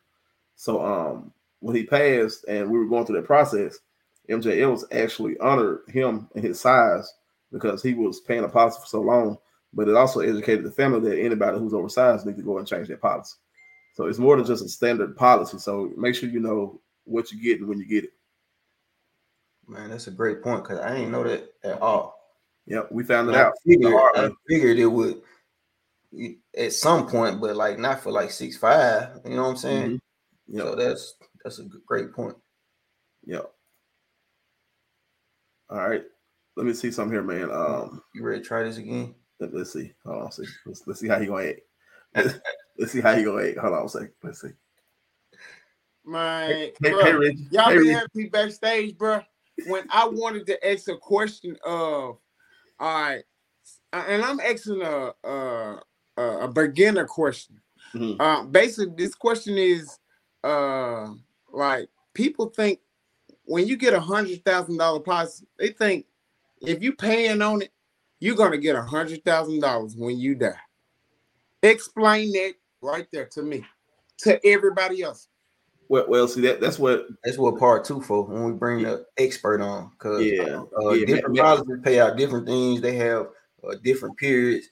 So 0.55 0.83
um 0.85 1.31
when 1.59 1.75
he 1.75 1.83
passed 1.83 2.45
and 2.47 2.69
we 2.69 2.77
were 2.77 2.85
going 2.85 3.05
through 3.05 3.15
that 3.17 3.27
process, 3.27 3.79
MJ 4.29 4.61
Ellis 4.61 4.85
actually 4.91 5.37
honored 5.39 5.81
him 5.87 6.29
and 6.35 6.43
his 6.43 6.59
size 6.59 7.13
because 7.55 7.81
he 7.81 7.93
was 7.93 8.19
paying 8.19 8.43
a 8.43 8.49
policy 8.49 8.79
for 8.81 8.87
so 8.87 9.01
long. 9.01 9.37
But 9.73 9.87
it 9.87 9.95
also 9.95 10.19
educated 10.19 10.65
the 10.65 10.71
family 10.71 11.09
that 11.09 11.19
anybody 11.19 11.57
who's 11.57 11.73
oversized 11.73 12.25
need 12.25 12.35
to 12.35 12.43
go 12.43 12.57
and 12.57 12.67
change 12.67 12.89
their 12.89 12.97
policy. 12.97 13.35
So 13.93 14.07
it's 14.07 14.19
more 14.19 14.35
than 14.35 14.45
just 14.45 14.63
a 14.63 14.67
standard 14.67 15.15
policy. 15.15 15.57
So 15.57 15.91
make 15.95 16.15
sure 16.15 16.29
you 16.29 16.41
know 16.41 16.81
what 17.05 17.31
you 17.31 17.41
get 17.41 17.59
and 17.59 17.69
when 17.69 17.79
you 17.79 17.85
get 17.85 18.03
it. 18.03 18.11
Man, 19.67 19.89
that's 19.89 20.07
a 20.07 20.11
great 20.11 20.43
point 20.43 20.63
because 20.63 20.79
I 20.79 20.93
didn't 20.93 21.11
know 21.11 21.23
that 21.23 21.53
at 21.63 21.81
all. 21.81 22.19
Yep, 22.67 22.91
we 22.91 23.03
found 23.03 23.29
it 23.29 23.35
I 23.35 23.43
out. 23.43 23.53
figured, 23.65 23.93
I 24.15 24.29
figured 24.47 24.79
it 24.79 24.85
would, 24.85 25.21
at 26.57 26.73
some 26.73 27.07
point, 27.07 27.39
but 27.39 27.55
like 27.55 27.79
not 27.79 28.01
for 28.01 28.11
like 28.11 28.31
six 28.31 28.57
five. 28.57 29.21
You 29.23 29.35
know 29.35 29.43
what 29.43 29.49
I'm 29.49 29.57
saying? 29.57 29.91
Mhm. 29.91 29.99
Yeah, 30.47 30.61
So 30.63 30.75
that's 30.75 31.15
that's 31.43 31.59
a 31.59 31.63
great 31.85 32.13
point. 32.13 32.35
yeah. 33.25 33.41
All 35.69 35.77
right, 35.89 36.03
let 36.55 36.65
me 36.65 36.73
see 36.73 36.91
something 36.91 37.13
here, 37.13 37.23
man. 37.23 37.51
Um, 37.51 38.01
You 38.13 38.23
ready 38.23 38.41
to 38.41 38.47
try 38.47 38.63
this 38.63 38.77
again? 38.77 39.15
let, 39.39 39.53
us 39.53 39.73
see. 39.73 39.91
Hold 40.05 40.23
on, 40.23 40.31
see. 40.31 40.45
Let's, 40.65 40.83
let's 40.87 40.99
see 40.99 41.07
how 41.07 41.19
you 41.19 41.27
gonna 41.27 41.49
act. 41.49 41.61
Let's, 42.15 42.39
let's 42.79 42.91
see 42.91 43.01
how 43.01 43.11
you 43.11 43.25
gonna 43.25 43.49
act. 43.49 43.57
Hold 43.57 43.73
on 43.73 43.85
a 43.85 43.89
second. 43.89 44.11
Let's 44.23 44.41
see. 44.41 44.49
My 46.05 46.45
Hey, 46.45 46.73
bruh, 46.81 47.03
hey, 47.03 47.13
Reggie. 47.13 47.47
y'all 47.51 47.65
Hey, 47.65 47.77
been 47.77 47.77
Reggie. 47.77 47.93
having 47.93 48.09
me 48.13 48.25
backstage, 48.25 48.97
bro. 48.97 49.21
When 49.67 49.85
I 49.89 50.07
wanted 50.07 50.45
to 50.47 50.69
ask 50.69 50.87
a 50.87 50.97
question 50.97 51.57
of, 51.65 52.17
all 52.79 53.01
right, 53.01 53.23
and 53.93 54.23
I'm 54.23 54.39
asking 54.39 54.81
a 54.81 55.11
a, 55.23 55.79
a, 56.17 56.23
a 56.41 56.47
beginner 56.47 57.05
question. 57.05 57.59
Mhm. 57.93 58.17
Uh, 58.19 58.43
basically, 58.43 58.93
this 58.95 59.15
question 59.15 59.57
is, 59.57 59.97
uh, 60.43 61.07
like 61.51 61.89
people 62.13 62.49
think 62.49 62.79
when 63.45 63.67
you 63.67 63.77
get 63.77 63.93
a 63.93 63.99
hundred 63.99 64.43
thousand 64.45 64.77
dollar 64.77 64.99
policy, 64.99 65.47
they 65.57 65.69
think 65.69 66.05
if 66.61 66.81
you 66.81 66.93
paying 66.93 67.41
on 67.41 67.61
it, 67.61 67.71
you're 68.19 68.35
gonna 68.35 68.57
get 68.57 68.75
a 68.75 68.81
hundred 68.81 69.23
thousand 69.23 69.59
dollars 69.59 69.95
when 69.95 70.17
you 70.17 70.35
die. 70.35 70.55
Explain 71.63 72.31
that 72.33 72.53
right 72.81 73.07
there 73.11 73.25
to 73.27 73.41
me, 73.41 73.65
to 74.19 74.45
everybody 74.45 75.01
else. 75.01 75.27
Well, 75.87 76.05
well, 76.07 76.27
see 76.27 76.41
that 76.41 76.61
that's 76.61 76.79
what. 76.79 77.05
That's 77.23 77.37
what 77.37 77.59
part 77.59 77.85
two 77.85 78.01
for 78.01 78.23
when 78.23 78.43
we 78.45 78.51
bring 78.53 78.83
the 78.83 79.05
expert 79.17 79.61
on. 79.61 79.91
Cause 79.99 80.23
Yeah, 80.23 80.63
uh, 80.81 80.91
yeah, 80.91 81.05
different 81.05 81.35
ma- 81.35 81.43
ma- 81.43 81.55
policies 81.55 81.83
pay 81.83 81.99
out 81.99 82.17
different 82.17 82.47
things. 82.47 82.81
They 82.81 82.95
have 82.95 83.27
uh, 83.63 83.75
different 83.83 84.17
periods. 84.17 84.67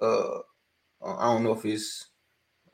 Uh, 0.00 0.38
I 1.04 1.32
don't 1.32 1.44
know 1.44 1.52
if 1.52 1.64
it's 1.64 2.10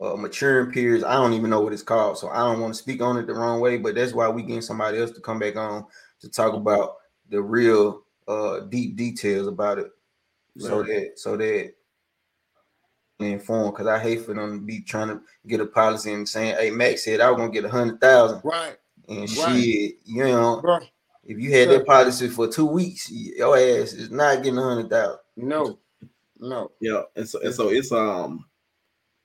uh, 0.00 0.16
maturing 0.16 0.72
periods. 0.72 1.04
I 1.04 1.14
don't 1.14 1.32
even 1.32 1.50
know 1.50 1.60
what 1.60 1.72
it's 1.72 1.82
called, 1.82 2.18
so 2.18 2.28
I 2.28 2.38
don't 2.38 2.60
want 2.60 2.74
to 2.74 2.82
speak 2.82 3.02
on 3.02 3.18
it 3.18 3.26
the 3.26 3.34
wrong 3.34 3.60
way. 3.60 3.76
But 3.76 3.94
that's 3.94 4.14
why 4.14 4.28
we 4.28 4.42
getting 4.42 4.62
somebody 4.62 4.98
else 4.98 5.10
to 5.12 5.20
come 5.20 5.38
back 5.38 5.56
on 5.56 5.86
to 6.20 6.28
talk 6.28 6.54
about 6.54 6.96
the 7.28 7.40
real 7.40 8.02
uh, 8.30 8.60
deep 8.60 8.96
details 8.96 9.48
about 9.48 9.78
it, 9.78 9.90
so 10.58 10.82
that 10.82 11.12
so 11.16 11.36
that 11.36 11.72
informed. 13.18 13.72
Because 13.72 13.86
I 13.86 13.98
hate 13.98 14.24
for 14.24 14.34
them 14.34 14.60
to 14.60 14.64
be 14.64 14.80
trying 14.80 15.08
to 15.08 15.20
get 15.46 15.60
a 15.60 15.66
policy 15.66 16.12
and 16.12 16.28
saying, 16.28 16.56
"Hey, 16.56 16.70
Max 16.70 17.04
said 17.04 17.20
I 17.20 17.30
was 17.30 17.38
gonna 17.38 17.52
get 17.52 17.64
a 17.64 17.68
hundred 17.68 18.00
thousand, 18.00 18.40
Right, 18.44 18.76
and 19.08 19.20
Right. 19.20 19.28
shit, 19.28 19.96
you 20.04 20.24
know." 20.24 20.60
bro. 20.60 20.78
If 21.24 21.38
you 21.38 21.52
had 21.52 21.68
that 21.68 21.86
policy 21.86 22.28
for 22.28 22.48
two 22.48 22.66
weeks, 22.66 23.10
your 23.10 23.56
ass 23.56 23.92
is 23.92 24.10
not 24.10 24.42
getting 24.42 24.58
a 24.58 24.62
hundred 24.62 24.90
thousand. 24.90 25.18
No, 25.36 25.78
no. 26.38 26.70
Yeah, 26.80 27.02
and 27.14 27.28
so 27.28 27.40
and 27.40 27.54
so 27.54 27.68
it's 27.68 27.92
um, 27.92 28.44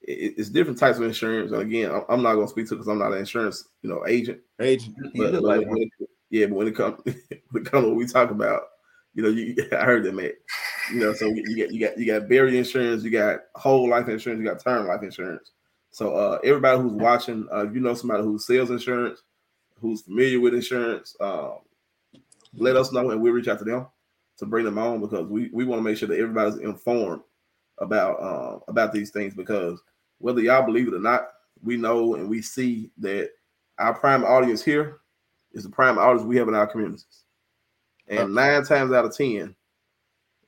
it, 0.01 0.35
it's 0.37 0.49
different 0.49 0.77
types 0.77 0.97
of 0.97 1.03
insurance. 1.03 1.51
And 1.51 1.61
again, 1.61 1.91
I'm, 1.91 2.03
I'm 2.09 2.21
not 2.21 2.35
gonna 2.35 2.47
speak 2.47 2.67
to 2.69 2.75
because 2.75 2.87
I'm 2.87 2.99
not 2.99 3.13
an 3.13 3.19
insurance 3.19 3.69
you 3.81 3.89
know 3.89 4.05
agent. 4.07 4.41
Agent. 4.59 4.95
But 5.15 5.41
like, 5.41 5.65
when 5.67 5.83
it, 5.83 6.09
yeah, 6.29 6.47
but 6.47 6.55
when 6.55 6.67
it 6.67 6.75
comes 6.75 6.99
when 7.51 7.63
it 7.63 7.71
comes 7.71 7.85
to 7.85 7.89
what 7.89 7.97
we 7.97 8.05
talk 8.05 8.31
about, 8.31 8.61
you 9.15 9.23
know, 9.23 9.29
you 9.29 9.55
I 9.71 9.83
heard 9.85 10.03
that 10.03 10.13
man. 10.13 10.31
You 10.93 10.99
know, 10.99 11.13
so 11.13 11.25
you 11.25 11.57
got 11.57 11.73
you 11.73 11.79
got 11.79 11.97
you 11.97 12.05
got 12.05 12.29
burial 12.29 12.55
insurance, 12.55 13.03
you 13.03 13.09
got 13.09 13.39
whole 13.55 13.89
life 13.89 14.07
insurance, 14.07 14.39
you 14.39 14.45
got 14.47 14.63
term 14.63 14.87
life 14.87 15.01
insurance. 15.01 15.51
So 15.89 16.13
uh 16.13 16.39
everybody 16.43 16.81
who's 16.81 16.93
watching, 16.93 17.47
uh, 17.51 17.65
if 17.65 17.73
you 17.73 17.79
know 17.79 17.95
somebody 17.95 18.23
who 18.23 18.37
sells 18.37 18.69
insurance, 18.69 19.23
who's 19.79 20.01
familiar 20.03 20.39
with 20.39 20.53
insurance, 20.53 21.15
um, 21.19 21.59
let 22.55 22.75
us 22.75 22.91
know 22.91 23.09
and 23.09 23.21
we'll 23.21 23.33
reach 23.33 23.47
out 23.47 23.59
to 23.59 23.65
them 23.65 23.87
to 24.37 24.45
bring 24.45 24.65
them 24.65 24.77
on 24.77 25.01
because 25.01 25.27
we, 25.27 25.49
we 25.53 25.65
want 25.65 25.79
to 25.79 25.83
make 25.83 25.97
sure 25.97 26.07
that 26.07 26.19
everybody's 26.19 26.57
informed 26.57 27.21
about 27.79 28.15
uh, 28.21 28.59
about 28.67 28.93
these 28.93 29.11
things 29.11 29.33
because 29.33 29.81
whether 30.19 30.41
y'all 30.41 30.65
believe 30.65 30.87
it 30.87 30.93
or 30.93 30.99
not, 30.99 31.27
we 31.63 31.77
know 31.77 32.15
and 32.15 32.29
we 32.29 32.41
see 32.41 32.89
that 32.97 33.29
our 33.77 33.93
prime 33.93 34.23
audience 34.23 34.63
here 34.63 34.99
is 35.53 35.63
the 35.63 35.69
prime 35.69 35.97
audience 35.97 36.25
we 36.25 36.37
have 36.37 36.47
in 36.47 36.55
our 36.55 36.67
communities. 36.67 37.05
And 38.07 38.35
nine 38.35 38.63
times 38.63 38.91
out 38.91 39.05
of 39.05 39.15
ten, 39.15 39.55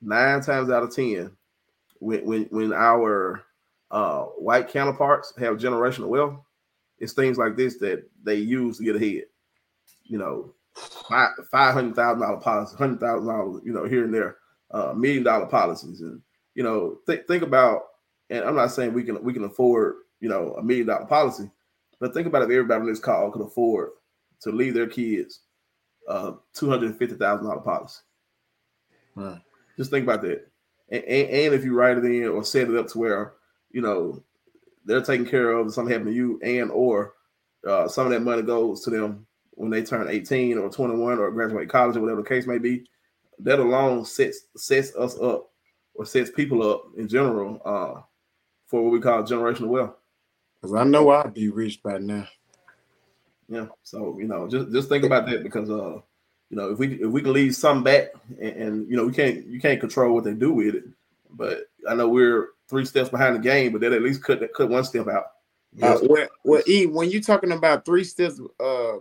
nine 0.01 0.41
times 0.41 0.69
out 0.69 0.83
of 0.83 0.95
ten, 0.95 1.31
when 1.99 2.25
when 2.25 2.43
when 2.45 2.73
our 2.73 3.43
uh, 3.89 4.23
white 4.23 4.69
counterparts 4.69 5.33
have 5.37 5.57
generational 5.57 6.07
wealth, 6.07 6.39
it's 6.99 7.13
things 7.13 7.37
like 7.37 7.55
this 7.55 7.77
that 7.77 8.03
they 8.23 8.35
use 8.35 8.77
to 8.77 8.83
get 8.83 8.95
ahead. 8.95 9.23
You 10.03 10.19
know, 10.19 10.53
five 10.75 11.31
five 11.51 11.73
hundred 11.73 11.95
thousand 11.95 12.21
dollar 12.21 12.37
policies, 12.37 12.77
hundred 12.77 12.99
thousand 12.99 13.27
dollars, 13.27 13.61
you 13.65 13.73
know, 13.73 13.85
here 13.85 14.03
and 14.03 14.13
there, 14.13 14.37
uh, 14.71 14.93
million 14.93 15.23
dollar 15.23 15.47
policies, 15.47 16.01
and 16.01 16.21
you 16.53 16.63
know, 16.63 16.97
think 17.05 17.27
think 17.27 17.43
about. 17.43 17.83
And 18.29 18.43
I'm 18.43 18.55
not 18.55 18.71
saying 18.71 18.93
we 18.93 19.03
can 19.03 19.23
we 19.23 19.33
can 19.33 19.45
afford 19.45 19.95
you 20.19 20.29
know 20.29 20.53
a 20.55 20.63
million 20.63 20.87
dollar 20.87 21.05
policy, 21.05 21.49
but 21.99 22.13
think 22.13 22.27
about 22.27 22.43
if 22.43 22.49
everybody 22.49 22.81
on 22.81 22.87
this 22.87 22.99
call 22.99 23.31
could 23.31 23.41
afford 23.41 23.91
to 24.41 24.51
leave 24.51 24.73
their 24.73 24.87
kids 24.87 25.41
uh 26.07 26.33
two 26.53 26.69
hundred 26.69 26.95
fifty 26.95 27.15
thousand 27.15 27.45
dollar 27.45 27.61
policy. 27.61 28.01
Right. 29.15 29.41
Just 29.77 29.91
think 29.91 30.03
about 30.03 30.21
that, 30.23 30.47
and, 30.89 31.03
and, 31.03 31.29
and 31.29 31.53
if 31.53 31.63
you 31.63 31.73
write 31.73 31.97
it 31.97 32.05
in 32.05 32.27
or 32.27 32.43
set 32.43 32.69
it 32.69 32.75
up 32.75 32.87
to 32.89 32.97
where 32.97 33.33
you 33.71 33.81
know 33.81 34.23
they're 34.85 35.01
taken 35.01 35.25
care 35.25 35.51
of, 35.51 35.73
something 35.73 35.91
happened 35.91 36.11
to 36.11 36.15
you, 36.15 36.39
and 36.43 36.71
or 36.71 37.13
uh, 37.67 37.87
some 37.87 38.05
of 38.05 38.11
that 38.11 38.21
money 38.21 38.41
goes 38.41 38.83
to 38.83 38.89
them 38.89 39.27
when 39.51 39.71
they 39.71 39.83
turn 39.83 40.07
18 40.07 40.57
or 40.57 40.69
21 40.69 41.17
or 41.17 41.31
graduate 41.31 41.69
college 41.69 41.97
or 41.97 42.01
whatever 42.01 42.21
the 42.21 42.29
case 42.29 42.45
may 42.45 42.59
be, 42.59 42.85
that 43.39 43.59
alone 43.59 44.05
sets 44.05 44.41
sets 44.55 44.95
us 44.95 45.19
up 45.19 45.51
or 45.95 46.05
sets 46.05 46.29
people 46.29 46.69
up 46.69 46.85
in 46.95 47.07
general 47.07 47.59
uh, 47.65 48.01
for 48.67 48.83
what 48.83 48.91
we 48.91 48.99
call 48.99 49.23
generational 49.23 49.67
wealth. 49.67 49.95
Because 50.61 50.75
I 50.75 50.83
know 50.83 51.09
I'd 51.09 51.33
be 51.33 51.49
rich 51.49 51.81
by 51.83 51.97
now. 51.97 52.27
Yeah. 53.49 53.67
So 53.83 54.17
you 54.19 54.27
know, 54.27 54.47
just 54.47 54.71
just 54.71 54.89
think 54.89 55.03
about 55.03 55.25
that 55.27 55.43
because 55.43 55.69
uh, 55.69 55.99
you 56.49 56.57
know, 56.57 56.71
if 56.71 56.79
we 56.79 56.93
if 57.01 57.09
we 57.09 57.21
can 57.21 57.33
leave 57.33 57.55
some 57.55 57.83
back 57.83 58.09
and, 58.39 58.55
and 58.55 58.89
you 58.89 58.97
know, 58.97 59.05
we 59.05 59.13
can't 59.13 59.45
you 59.47 59.59
can't 59.59 59.79
control 59.79 60.13
what 60.13 60.23
they 60.23 60.33
do 60.33 60.53
with 60.53 60.75
it, 60.75 60.83
but 61.31 61.69
I 61.89 61.95
know 61.95 62.09
we're 62.09 62.49
three 62.69 62.85
steps 62.85 63.09
behind 63.09 63.35
the 63.35 63.39
game, 63.39 63.71
but 63.71 63.81
that 63.81 63.93
at 63.93 64.01
least 64.01 64.23
cut 64.23 64.39
that 64.41 64.53
cut 64.53 64.69
one 64.69 64.83
step 64.83 65.07
out. 65.07 65.25
Uh, 65.81 65.99
well, 66.03 66.27
well, 66.43 66.61
E, 66.67 66.85
when 66.85 67.09
you're 67.09 67.21
talking 67.21 67.51
about 67.51 67.85
three 67.85 68.03
steps 68.03 68.39
uh, 68.59 68.93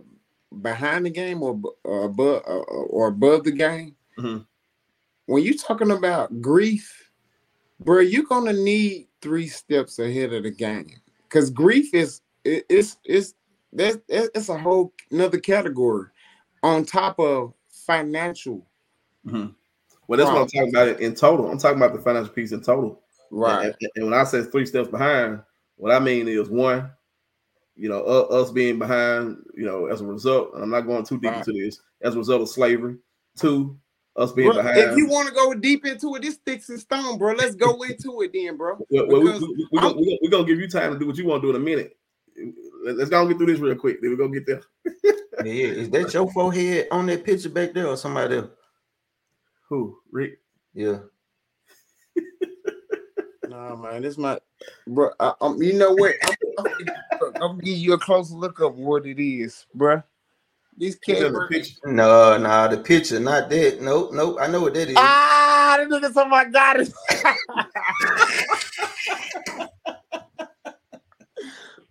behind 0.61 1.05
the 1.05 1.09
game 1.09 1.41
or 1.41 1.59
uh, 1.85 2.05
above 2.05 2.43
uh, 2.47 2.59
or 2.59 3.07
above 3.07 3.43
the 3.43 3.51
game, 3.51 3.95
Mhm. 4.17 4.45
when 5.25 5.43
you're 5.43 5.55
talking 5.55 5.91
about 5.91 6.41
grief, 6.41 7.09
bro, 7.79 7.99
you're 7.99 8.23
gonna 8.23 8.53
need 8.53 9.07
three 9.21 9.47
steps 9.47 9.99
ahead 9.99 10.33
of 10.33 10.43
the 10.43 10.51
game 10.51 10.91
because 11.23 11.49
grief 11.49 11.93
is 11.93 12.21
it, 12.43 12.65
it's 12.69 12.97
it's 13.03 13.33
that's 13.77 13.97
it's 14.07 14.49
a 14.49 14.57
whole 14.57 14.93
another 15.11 15.39
category 15.39 16.07
on 16.63 16.85
top 16.85 17.19
of 17.19 17.53
financial, 17.69 18.65
Well, 19.23 20.17
that's 20.17 20.29
what 20.29 20.41
I'm 20.41 20.47
talking 20.47 20.69
about 20.69 20.99
in 20.99 21.15
total. 21.15 21.49
I'm 21.49 21.57
talking 21.57 21.77
about 21.77 21.93
the 21.95 22.01
financial 22.01 22.33
piece 22.33 22.51
in 22.51 22.61
total. 22.61 23.01
right? 23.31 23.65
And, 23.65 23.89
and 23.95 24.05
when 24.05 24.13
I 24.13 24.23
say 24.23 24.43
three 24.43 24.65
steps 24.65 24.89
behind, 24.89 25.41
what 25.77 25.93
I 25.93 25.99
mean 25.99 26.27
is 26.27 26.49
one, 26.49 26.91
you 27.75 27.89
know, 27.89 28.03
uh, 28.03 28.41
us 28.41 28.51
being 28.51 28.79
behind, 28.79 29.37
you 29.55 29.65
know, 29.65 29.85
as 29.85 30.01
a 30.01 30.05
result, 30.05 30.53
and 30.55 30.63
I'm 30.63 30.69
not 30.69 30.81
going 30.81 31.05
too 31.05 31.19
deep 31.19 31.31
Right. 31.31 31.47
into 31.47 31.53
this, 31.53 31.79
as 32.01 32.15
a 32.15 32.17
result 32.17 32.41
of 32.41 32.49
slavery. 32.49 32.97
Two, 33.37 33.77
us 34.15 34.31
being 34.31 34.51
Bro, 34.51 34.63
behind. 34.63 34.77
if 34.77 34.97
you 34.97 35.07
want 35.07 35.27
to 35.29 35.33
go 35.33 35.53
deep 35.53 35.85
into 35.85 36.15
it, 36.15 36.23
this 36.23 36.35
sticks 36.35 36.69
and 36.69 36.79
stone, 36.79 37.17
bro. 37.19 37.33
Let's 37.33 37.55
go 37.55 37.81
into 37.83 38.21
it 38.21 38.31
then, 38.33 38.57
bro. 38.57 38.83
well, 38.89 39.07
well, 39.07 39.21
we, 39.21 39.31
we, 39.31 39.39
we, 39.39 39.67
we, 39.71 39.79
gonna, 39.79 39.95
we 39.95 40.29
gonna 40.29 40.45
give 40.45 40.59
you 40.59 40.67
time 40.67 40.93
to 40.93 40.99
do 40.99 41.05
what 41.05 41.17
you 41.17 41.25
want 41.25 41.43
to 41.43 41.47
do 41.47 41.55
in 41.55 41.61
a 41.61 41.63
minute. 41.63 41.96
Let- 42.87 42.97
Let's 42.97 43.09
go 43.09 43.19
and 43.19 43.29
get 43.29 43.37
through 43.37 43.47
this 43.47 43.59
real 43.59 43.75
quick. 43.75 44.01
Then 44.01 44.11
we 44.11 44.17
go 44.17 44.29
get 44.29 44.45
there. 44.45 44.61
Yeah, 45.43 45.43
yeah. 45.43 45.67
Is 45.67 45.89
that 45.89 46.13
your 46.13 46.31
forehead 46.31 46.87
on 46.89 47.05
that 47.07 47.25
picture 47.25 47.49
back 47.49 47.73
there 47.73 47.87
or 47.87 47.97
somebody 47.97 48.37
else? 48.37 48.47
Who, 49.69 49.99
Rick? 50.11 50.39
Yeah. 50.73 50.99
Nah, 53.49 53.77
man, 53.77 54.01
this 54.01 54.17
my 54.17 54.37
bro. 54.87 55.09
I, 55.21 55.31
um, 55.39 55.61
you 55.63 55.71
know 55.73 55.93
what? 55.93 56.15
I'm, 56.25 56.35
I'm, 56.59 56.75
I'm 57.21 57.33
gonna 57.39 57.61
give 57.63 57.77
you 57.77 57.93
a 57.93 57.97
closer 57.97 58.33
look 58.35 58.59
of 58.59 58.75
what 58.75 59.05
it 59.05 59.23
is, 59.23 59.65
bro. 59.73 60.03
These 60.77 60.99
Look 61.07 61.17
cat, 61.17 61.27
at 61.27 61.33
the 61.33 61.47
picture. 61.49 61.75
No, 61.85 62.37
nah, 62.37 62.67
the 62.67 62.77
picture, 62.77 63.21
not 63.21 63.49
that. 63.49 63.81
Nope, 63.81 64.11
nope. 64.13 64.37
I 64.41 64.47
know 64.47 64.59
what 64.61 64.73
that 64.73 64.89
is. 64.89 64.95
ah, 64.97 65.77
this 65.79 65.87
nigga 65.87 66.11
something 66.11 66.33
I 66.33 66.43
got 66.45 66.79
it. 66.81 66.93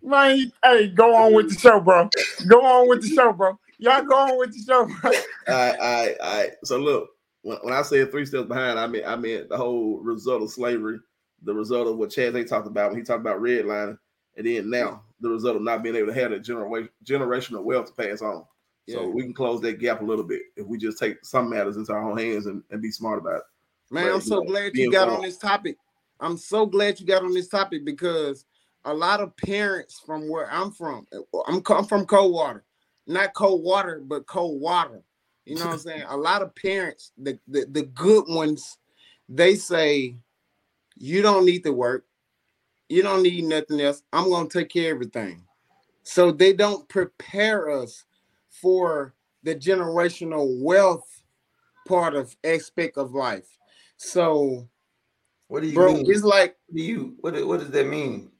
Man, 0.07 0.37
you- 0.37 0.51
hey, 0.63 0.87
go 0.87 1.13
on 1.15 1.33
with 1.33 1.49
the 1.53 1.59
show, 1.59 1.79
bro. 1.79 2.09
Go 2.47 2.65
on 2.65 2.89
with 2.89 3.01
the 3.01 3.09
show, 3.09 3.33
bro. 3.33 3.59
Y'all 3.79 4.03
go 4.03 4.15
on 4.15 4.37
with 4.39 4.53
the 4.53 4.59
show, 4.63 4.85
bro. 4.85 5.11
All 5.11 5.53
right, 5.53 5.79
all 5.79 6.05
right, 6.05 6.15
all 6.19 6.37
right. 6.37 6.51
So 6.63 6.77
look, 6.77 7.09
when, 7.43 7.57
when 7.61 7.73
I 7.73 7.81
said 7.83 8.09
three 8.11 8.25
steps 8.25 8.47
behind, 8.47 8.79
I 8.79 8.87
mean 8.87 9.03
I 9.05 9.15
meant 9.15 9.49
the 9.49 9.57
whole 9.57 9.99
result 9.99 10.41
of 10.41 10.49
slavery, 10.51 10.99
the 11.43 11.53
result 11.53 11.87
of 11.87 11.97
what 11.97 12.09
Chad 12.11 12.33
they 12.33 12.43
talked 12.43 12.67
about 12.67 12.89
when 12.91 12.99
he 12.99 13.03
talked 13.05 13.21
about 13.21 13.41
redlining, 13.41 13.97
and 14.35 14.45
then 14.47 14.69
now 14.69 15.03
the 15.19 15.29
result 15.29 15.55
of 15.55 15.61
not 15.61 15.83
being 15.83 15.95
able 15.95 16.07
to 16.13 16.19
have 16.19 16.31
that 16.31 16.43
genera- 16.43 16.89
generational 17.05 17.63
wealth 17.63 17.87
to 17.87 17.93
pass 17.93 18.21
on. 18.21 18.43
So 18.89 19.01
Yeah. 19.01 19.07
we 19.07 19.23
can 19.23 19.33
close 19.33 19.61
that 19.61 19.79
gap 19.79 20.01
a 20.01 20.05
little 20.05 20.23
bit 20.23 20.41
if 20.55 20.65
we 20.65 20.77
just 20.77 20.97
take 20.97 21.17
some 21.23 21.49
matters 21.49 21.75
into 21.77 21.91
our 21.91 22.09
own 22.09 22.17
hands 22.17 22.45
and, 22.45 22.63
and 22.71 22.81
be 22.81 22.91
smart 22.91 23.19
about 23.19 23.37
it. 23.37 23.43
Man, 23.91 24.05
Right, 24.05 24.13
I'm 24.15 24.21
so 24.21 24.35
you 24.35 24.41
know, 24.43 24.49
glad 24.51 24.75
you 24.75 24.91
got 24.91 25.07
wrong. 25.07 25.17
on 25.17 25.21
this 25.23 25.37
topic 25.37 25.77
I'm 26.19 26.35
so 26.37 26.65
glad 26.65 26.99
you 26.99 27.05
got 27.05 27.21
on 27.23 27.31
this 27.33 27.47
topic 27.47 27.85
because 27.85 28.45
a 28.87 28.93
lot 28.93 29.19
of 29.19 29.35
parents 29.35 30.01
from 30.03 30.29
where 30.29 30.49
I'm 30.49 30.71
from, 30.71 31.05
eh, 31.13 31.17
I'm, 31.45 31.61
I'm 31.69 31.85
from 31.85 32.05
Coldwater, 32.05 32.63
not 33.05 33.33
cold 33.33 33.61
water, 33.63 34.01
but 34.03 34.25
cold 34.27 34.61
water. 34.61 35.03
You 35.45 35.55
know 35.55 35.65
what 35.65 35.73
I'm 35.73 35.79
saying? 35.79 36.03
A 36.07 36.17
lot 36.17 36.41
of 36.41 36.55
parents, 36.55 37.11
the, 37.17 37.37
the, 37.47 37.67
the 37.69 37.83
good 37.83 38.25
ones, 38.29 38.77
they 39.27 39.55
say, 39.55 40.15
you 40.97 41.21
don't 41.21 41.45
need 41.45 41.63
to 41.65 41.73
work. 41.73 42.05
You 42.87 43.03
don't 43.03 43.23
need 43.23 43.43
nothing 43.43 43.81
else. 43.81 44.01
I'm 44.13 44.29
going 44.29 44.47
to 44.47 44.59
take 44.59 44.69
care 44.69 44.91
of 44.91 44.95
everything. 44.95 45.43
So 46.03 46.31
they 46.31 46.53
don't 46.53 46.87
prepare 46.87 47.69
us 47.69 48.05
for 48.49 49.13
the 49.43 49.53
generational 49.53 50.61
wealth 50.61 51.23
part 51.85 52.15
of 52.15 52.35
aspect 52.45 52.97
of 52.97 53.11
life. 53.11 53.57
So 53.97 54.69
what 55.49 55.61
do 55.63 55.67
you 55.67 55.75
bro, 55.75 55.93
mean? 55.93 56.09
it's 56.09 56.23
like 56.23 56.55
do 56.73 56.81
you 56.81 57.15
what 57.19 57.33
what 57.45 57.59
does 57.59 57.71
that 57.71 57.87
mean? 57.87 58.31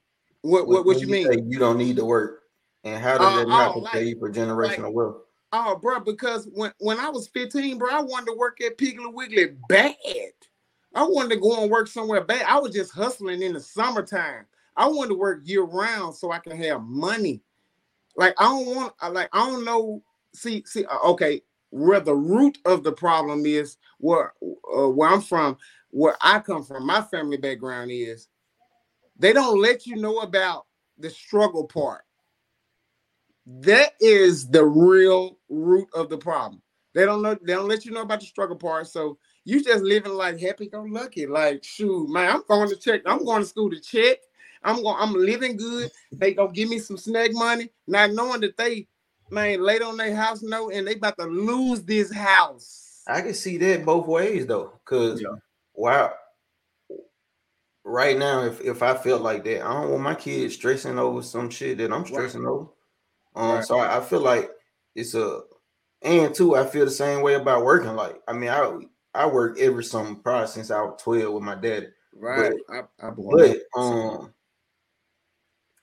What 0.41 0.67
what, 0.67 0.85
what 0.85 1.01
you, 1.01 1.07
mean? 1.07 1.49
you 1.49 1.59
don't 1.59 1.77
need 1.77 1.95
to 1.97 2.05
work, 2.05 2.43
and 2.83 3.01
how 3.01 3.17
does 3.17 3.33
uh, 3.33 3.37
that 3.37 3.47
not 3.47 3.69
oh, 3.75 3.81
prepare 3.81 4.01
like, 4.01 4.09
you 4.09 4.19
for 4.19 4.31
generational 4.31 4.83
like, 4.83 4.93
wealth? 4.93 5.17
Oh, 5.53 5.77
bro, 5.77 5.99
because 6.01 6.47
when, 6.53 6.73
when 6.79 6.99
I 6.99 7.09
was 7.09 7.29
15, 7.29 7.77
bro, 7.77 7.89
I 7.89 8.01
wanted 8.01 8.27
to 8.27 8.37
work 8.37 8.59
at 8.61 8.77
Piggly 8.77 9.13
Wiggly 9.13 9.55
bad. 9.69 9.95
I 10.93 11.03
wanted 11.03 11.35
to 11.35 11.41
go 11.41 11.61
and 11.61 11.71
work 11.71 11.87
somewhere 11.87 12.23
bad. 12.23 12.45
I 12.47 12.59
was 12.59 12.73
just 12.73 12.91
hustling 12.91 13.41
in 13.41 13.53
the 13.53 13.59
summertime. 13.59 14.45
I 14.75 14.87
wanted 14.87 15.09
to 15.09 15.15
work 15.15 15.41
year 15.45 15.63
round 15.63 16.15
so 16.15 16.31
I 16.31 16.39
can 16.39 16.57
have 16.57 16.81
money. 16.83 17.41
Like 18.15 18.33
I 18.37 18.43
don't 18.45 18.75
want, 18.75 18.93
like 19.11 19.29
I 19.31 19.47
don't 19.47 19.63
know. 19.63 20.03
See, 20.33 20.63
see, 20.65 20.85
uh, 20.85 20.99
okay, 21.11 21.41
where 21.69 21.99
the 21.99 22.15
root 22.15 22.57
of 22.65 22.83
the 22.83 22.91
problem 22.91 23.45
is, 23.45 23.77
where 23.99 24.33
uh, 24.43 24.89
where 24.89 25.09
I'm 25.09 25.21
from, 25.21 25.57
where 25.91 26.17
I 26.21 26.39
come 26.39 26.63
from, 26.63 26.85
my 26.85 27.01
family 27.01 27.37
background 27.37 27.91
is, 27.91 28.27
they 29.19 29.33
don't 29.33 29.61
let 29.61 29.85
you 29.85 29.95
know 29.95 30.19
about 30.19 30.65
the 30.97 31.09
struggle 31.09 31.65
part. 31.65 32.03
That 33.45 33.93
is 33.99 34.49
the 34.49 34.65
real 34.65 35.37
root 35.49 35.87
of 35.93 36.09
the 36.09 36.17
problem. 36.17 36.61
They 36.93 37.05
don't 37.05 37.21
know, 37.21 37.35
they 37.35 37.53
don't 37.53 37.67
let 37.67 37.85
you 37.85 37.91
know 37.91 38.01
about 38.01 38.19
the 38.19 38.25
struggle 38.25 38.55
part. 38.55 38.87
So 38.87 39.17
you 39.45 39.63
just 39.63 39.83
living 39.83 40.13
like 40.13 40.39
happy 40.39 40.67
go 40.67 40.81
lucky. 40.81 41.25
Like, 41.25 41.63
shoot, 41.63 42.09
man, 42.09 42.31
I'm 42.31 42.41
going 42.47 42.69
to 42.69 42.75
check, 42.75 43.01
I'm 43.05 43.23
going 43.23 43.41
to 43.41 43.47
school 43.47 43.69
to 43.69 43.79
check. 43.79 44.17
I'm 44.63 44.81
going, 44.81 44.95
I'm 44.99 45.13
living 45.13 45.55
good. 45.55 45.91
They 46.11 46.33
gonna 46.33 46.51
give 46.51 46.69
me 46.69 46.79
some 46.79 46.97
snack 46.97 47.31
money, 47.33 47.69
not 47.87 48.11
knowing 48.11 48.41
that 48.41 48.57
they 48.57 48.87
man 49.29 49.61
laid 49.61 49.81
on 49.81 49.97
their 49.97 50.15
house 50.15 50.41
note 50.41 50.73
and 50.73 50.87
they 50.87 50.95
about 50.95 51.17
to 51.17 51.25
lose 51.25 51.83
this 51.83 52.11
house. 52.11 53.03
I 53.07 53.21
can 53.21 53.33
see 53.33 53.57
that 53.57 53.85
both 53.85 54.07
ways 54.07 54.45
though, 54.45 54.73
because 54.83 55.21
yeah. 55.21 55.35
wow, 55.73 56.13
right 57.87 58.17
now, 58.17 58.43
if 58.43 58.61
if 58.61 58.83
I 58.83 58.93
felt 58.95 59.21
like 59.21 59.43
that, 59.45 59.65
I 59.65 59.73
don't 59.73 59.91
want 59.91 60.03
my 60.03 60.15
kids 60.15 60.53
stressing 60.55 60.99
over 60.99 61.21
some 61.21 61.49
shit 61.49 61.77
that 61.79 61.91
I'm 61.91 62.05
stressing 62.05 62.43
right. 62.43 62.51
over. 62.51 62.67
Um, 63.35 63.55
right. 63.55 63.65
so 63.65 63.79
I, 63.79 63.97
I, 63.97 64.01
feel 64.01 64.19
like 64.19 64.49
it's 64.95 65.13
a 65.13 65.41
and 66.01 66.33
too, 66.33 66.55
I 66.55 66.65
feel 66.65 66.85
the 66.85 66.91
same 66.91 67.21
way 67.21 67.35
about 67.35 67.63
working. 67.63 67.95
Like, 67.95 68.21
I 68.27 68.33
mean, 68.33 68.49
I 68.49 68.79
I 69.13 69.25
work 69.25 69.59
every 69.59 69.83
summer 69.83 70.15
probably 70.15 70.47
since 70.47 70.69
I 70.69 70.81
was 70.81 71.01
12 71.01 71.33
with 71.33 71.43
my 71.43 71.55
daddy. 71.55 71.87
Right. 72.13 72.53
But, 72.67 72.89
I, 72.99 73.07
I 73.07 73.11
but 73.11 73.79
um 73.79 74.33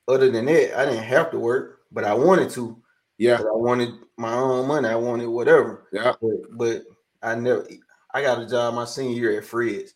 other 0.07 0.31
than 0.31 0.45
that, 0.47 0.79
I 0.79 0.85
didn't 0.85 1.05
have 1.05 1.31
to 1.31 1.39
work, 1.39 1.81
but 1.91 2.05
I 2.05 2.13
wanted 2.13 2.51
to. 2.51 2.81
Yeah. 3.17 3.39
I 3.39 3.53
wanted 3.53 3.95
my 4.19 4.35
own 4.35 4.67
money. 4.67 4.89
I 4.89 4.97
wanted 4.97 5.29
whatever. 5.29 5.89
Yeah. 5.93 6.15
But, 6.21 6.33
but 6.51 6.83
I 7.23 7.35
never 7.37 7.67
I 8.13 8.21
got 8.21 8.43
a 8.43 8.47
job 8.47 8.75
my 8.75 8.85
senior 8.85 9.17
year 9.17 9.39
at 9.39 9.45
Fred's 9.45 9.95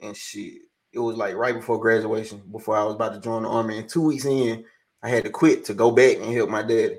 and 0.00 0.16
shit 0.16 0.62
it 0.92 0.98
was 0.98 1.16
like 1.16 1.34
right 1.34 1.54
before 1.54 1.80
graduation, 1.80 2.42
before 2.50 2.76
I 2.76 2.84
was 2.84 2.94
about 2.94 3.14
to 3.14 3.20
join 3.20 3.42
the 3.42 3.48
army. 3.48 3.78
And 3.78 3.88
two 3.88 4.02
weeks 4.02 4.24
in, 4.24 4.64
I 5.02 5.08
had 5.08 5.24
to 5.24 5.30
quit 5.30 5.64
to 5.66 5.74
go 5.74 5.90
back 5.90 6.16
and 6.16 6.32
help 6.32 6.50
my 6.50 6.62
daddy. 6.62 6.98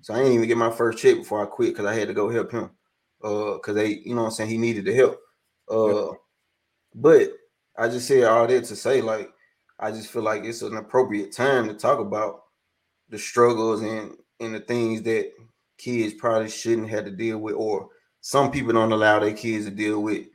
So 0.00 0.14
I 0.14 0.18
didn't 0.18 0.32
even 0.34 0.48
get 0.48 0.56
my 0.56 0.70
first 0.70 0.98
check 0.98 1.16
before 1.16 1.42
I 1.42 1.46
quit 1.46 1.70
because 1.70 1.86
I 1.86 1.94
had 1.94 2.08
to 2.08 2.14
go 2.14 2.28
help 2.28 2.52
him. 2.52 2.70
Uh, 3.22 3.54
because 3.54 3.74
they, 3.74 4.00
you 4.04 4.14
know 4.14 4.26
I'm 4.26 4.30
saying, 4.30 4.50
he 4.50 4.58
needed 4.58 4.84
the 4.84 4.94
help. 4.94 5.18
Uh, 5.68 6.14
but 6.94 7.32
I 7.76 7.88
just 7.88 8.06
said 8.06 8.24
all 8.24 8.46
that 8.46 8.64
to 8.64 8.76
say, 8.76 9.00
like, 9.00 9.30
I 9.78 9.90
just 9.90 10.08
feel 10.08 10.22
like 10.22 10.44
it's 10.44 10.62
an 10.62 10.76
appropriate 10.76 11.32
time 11.32 11.68
to 11.68 11.74
talk 11.74 12.00
about 12.00 12.42
the 13.08 13.18
struggles 13.18 13.82
and 13.82 14.16
and 14.40 14.54
the 14.54 14.60
things 14.60 15.02
that 15.02 15.32
kids 15.78 16.14
probably 16.14 16.48
shouldn't 16.48 16.90
have 16.90 17.04
to 17.04 17.10
deal 17.10 17.38
with, 17.38 17.54
or 17.54 17.88
some 18.20 18.50
people 18.50 18.72
don't 18.72 18.92
allow 18.92 19.18
their 19.18 19.32
kids 19.32 19.64
to 19.64 19.70
deal 19.70 20.02
with 20.02 20.26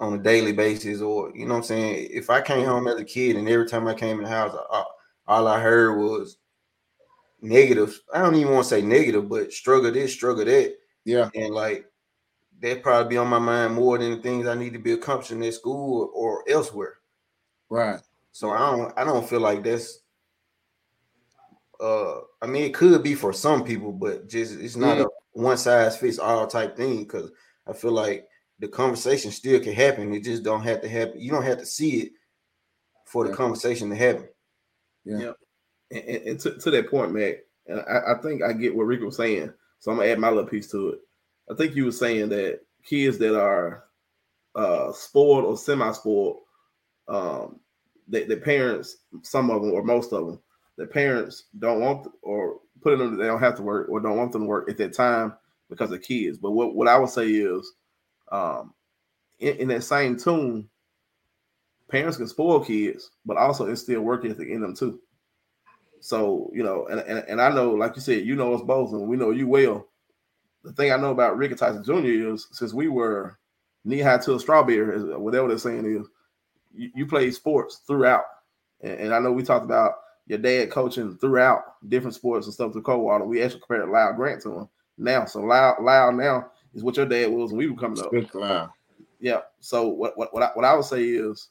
on 0.00 0.14
a 0.14 0.18
daily 0.18 0.52
basis, 0.52 1.00
or 1.00 1.32
you 1.34 1.46
know 1.46 1.54
what 1.54 1.58
I'm 1.58 1.64
saying. 1.64 2.08
If 2.10 2.30
I 2.30 2.40
came 2.40 2.64
home 2.64 2.88
as 2.88 3.00
a 3.00 3.04
kid 3.04 3.36
and 3.36 3.48
every 3.48 3.66
time 3.66 3.86
I 3.86 3.94
came 3.94 4.18
in 4.18 4.24
the 4.24 4.30
house, 4.30 4.56
I, 4.70 4.84
all 5.26 5.46
I 5.46 5.60
heard 5.60 5.98
was 5.98 6.38
negative. 7.40 8.00
I 8.12 8.20
don't 8.20 8.36
even 8.36 8.52
want 8.52 8.64
to 8.64 8.70
say 8.70 8.82
negative, 8.82 9.28
but 9.28 9.52
struggle 9.52 9.92
this, 9.92 10.12
struggle 10.12 10.44
that. 10.44 10.76
Yeah, 11.04 11.30
and 11.34 11.54
like 11.54 11.86
that 12.60 12.82
probably 12.82 13.10
be 13.10 13.16
on 13.16 13.28
my 13.28 13.38
mind 13.38 13.74
more 13.74 13.98
than 13.98 14.12
the 14.12 14.22
things 14.22 14.46
I 14.46 14.54
need 14.54 14.72
to 14.72 14.78
be 14.78 14.92
accomplishing 14.92 15.44
at 15.44 15.54
school 15.54 16.10
or, 16.14 16.38
or 16.40 16.44
elsewhere. 16.48 16.96
Right. 17.70 18.00
So 18.32 18.50
I 18.50 18.70
don't 18.70 18.98
I 18.98 19.04
don't 19.04 19.28
feel 19.28 19.40
like 19.40 19.64
that's 19.64 20.00
uh 21.80 22.18
I 22.42 22.46
mean 22.46 22.64
it 22.64 22.74
could 22.74 23.02
be 23.02 23.14
for 23.14 23.32
some 23.32 23.64
people, 23.64 23.92
but 23.92 24.28
just 24.28 24.58
it's 24.58 24.76
not 24.76 24.98
mm. 24.98 25.04
a 25.04 25.08
one 25.32 25.56
size 25.56 25.96
fits 25.96 26.18
all 26.18 26.46
type 26.46 26.76
thing 26.76 26.98
because 26.98 27.30
I 27.66 27.72
feel 27.72 27.92
like 27.92 28.26
the 28.58 28.68
conversation 28.68 29.30
still 29.30 29.60
can 29.60 29.72
happen. 29.72 30.12
It 30.12 30.24
just 30.24 30.42
don't 30.42 30.62
have 30.62 30.80
to 30.82 30.88
happen. 30.88 31.20
You 31.20 31.30
don't 31.30 31.44
have 31.44 31.58
to 31.58 31.66
see 31.66 32.00
it 32.00 32.12
for 33.06 33.24
the 33.24 33.30
yeah. 33.30 33.36
conversation 33.36 33.90
to 33.90 33.96
happen. 33.96 34.28
Yeah. 35.04 35.18
yeah. 35.18 35.32
And, 35.90 36.28
and 36.28 36.40
to, 36.40 36.58
to, 36.58 36.70
that 36.70 36.90
point, 36.90 37.12
Matt, 37.12 37.38
and 37.66 37.80
I, 37.80 38.12
I, 38.12 38.22
think 38.22 38.42
I 38.42 38.52
get 38.52 38.74
what 38.74 38.84
Rick 38.84 39.00
was 39.00 39.16
saying. 39.16 39.52
So 39.78 39.90
I'm 39.90 39.98
gonna 39.98 40.10
add 40.10 40.18
my 40.18 40.28
little 40.28 40.48
piece 40.48 40.70
to 40.72 40.90
it. 40.90 40.98
I 41.50 41.54
think 41.54 41.74
you 41.74 41.86
were 41.86 41.92
saying 41.92 42.28
that 42.30 42.60
kids 42.84 43.18
that 43.18 43.40
are 43.40 43.84
uh 44.54 44.92
spoiled 44.92 45.44
or 45.44 45.56
semi-spoiled, 45.56 46.40
um, 47.08 47.60
that 48.08 48.28
their 48.28 48.40
parents, 48.40 48.98
some 49.22 49.50
of 49.50 49.62
them 49.62 49.72
or 49.72 49.82
most 49.82 50.12
of 50.12 50.26
them, 50.26 50.40
the 50.76 50.86
parents 50.86 51.44
don't 51.58 51.80
want 51.80 52.08
or 52.22 52.58
put 52.82 52.98
them 52.98 53.16
they 53.16 53.26
don't 53.26 53.40
have 53.40 53.56
to 53.56 53.62
work 53.62 53.88
or 53.88 54.00
don't 54.00 54.16
want 54.16 54.32
them 54.32 54.42
to 54.42 54.48
work 54.48 54.68
at 54.68 54.76
that 54.78 54.92
time 54.92 55.32
because 55.70 55.90
of 55.92 56.02
kids. 56.02 56.38
But 56.38 56.52
what, 56.52 56.74
what 56.74 56.88
I 56.88 56.98
would 56.98 57.10
say 57.10 57.28
is 57.28 57.72
um, 58.32 58.74
in, 59.38 59.56
in, 59.56 59.68
that 59.68 59.84
same 59.84 60.18
tune, 60.18 60.68
parents 61.88 62.16
can 62.16 62.28
spoil 62.28 62.64
kids, 62.64 63.10
but 63.24 63.36
also 63.36 63.66
instill 63.66 64.02
work 64.02 64.24
ethic 64.24 64.48
in 64.48 64.60
them 64.60 64.74
too. 64.74 65.00
So 66.00 66.50
you 66.52 66.62
know, 66.62 66.86
and, 66.86 67.00
and, 67.00 67.24
and 67.28 67.40
I 67.40 67.50
know, 67.50 67.70
like 67.70 67.96
you 67.96 68.02
said, 68.02 68.24
you 68.24 68.36
know 68.36 68.54
us 68.54 68.62
both, 68.62 68.92
and 68.92 69.08
we 69.08 69.16
know 69.16 69.30
you 69.30 69.48
well. 69.48 69.86
The 70.64 70.72
thing 70.72 70.92
I 70.92 70.96
know 70.96 71.10
about 71.10 71.36
Ricky 71.36 71.54
Tyson 71.54 71.84
Jr. 71.84 72.32
is 72.32 72.48
since 72.52 72.72
we 72.72 72.88
were 72.88 73.38
knee 73.84 74.00
high 74.00 74.18
to 74.18 74.34
a 74.34 74.40
strawberry, 74.40 75.16
whatever 75.18 75.48
they're 75.48 75.58
saying 75.58 75.86
is, 75.86 76.06
you, 76.74 76.90
you 76.94 77.06
played 77.06 77.34
sports 77.34 77.80
throughout, 77.86 78.24
and, 78.80 78.92
and, 78.92 79.14
I 79.14 79.18
know 79.18 79.32
we 79.32 79.42
talked 79.42 79.64
about 79.64 79.94
your 80.26 80.38
dad 80.38 80.70
coaching 80.70 81.16
throughout 81.16 81.62
different 81.88 82.14
sports 82.14 82.46
and 82.46 82.54
stuff 82.54 82.72
to 82.74 82.82
Coldwater. 82.82 83.24
We 83.24 83.42
actually 83.42 83.60
compared 83.60 83.88
Lyle 83.88 84.12
Grant 84.12 84.42
to 84.42 84.58
him 84.58 84.68
now. 84.98 85.24
So 85.24 85.40
Lyle, 85.40 85.76
Lyle 85.80 86.12
now 86.12 86.50
is 86.78 86.84
what 86.84 86.96
your 86.96 87.06
dad 87.06 87.30
was 87.30 87.50
when 87.50 87.58
we 87.58 87.68
were 87.68 87.76
coming 87.76 88.00
up. 88.00 88.10
Good 88.10 88.30
clown. 88.30 88.70
Yeah. 89.20 89.40
So 89.60 89.88
what 89.88 90.16
what 90.16 90.32
what 90.32 90.42
I, 90.42 90.50
what 90.54 90.64
I 90.64 90.74
would 90.74 90.84
say 90.84 91.02
is 91.02 91.48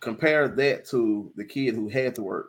compare 0.00 0.48
that 0.48 0.86
to 0.86 1.30
the 1.36 1.44
kid 1.44 1.74
who 1.74 1.88
had 1.88 2.14
to 2.16 2.22
work. 2.22 2.48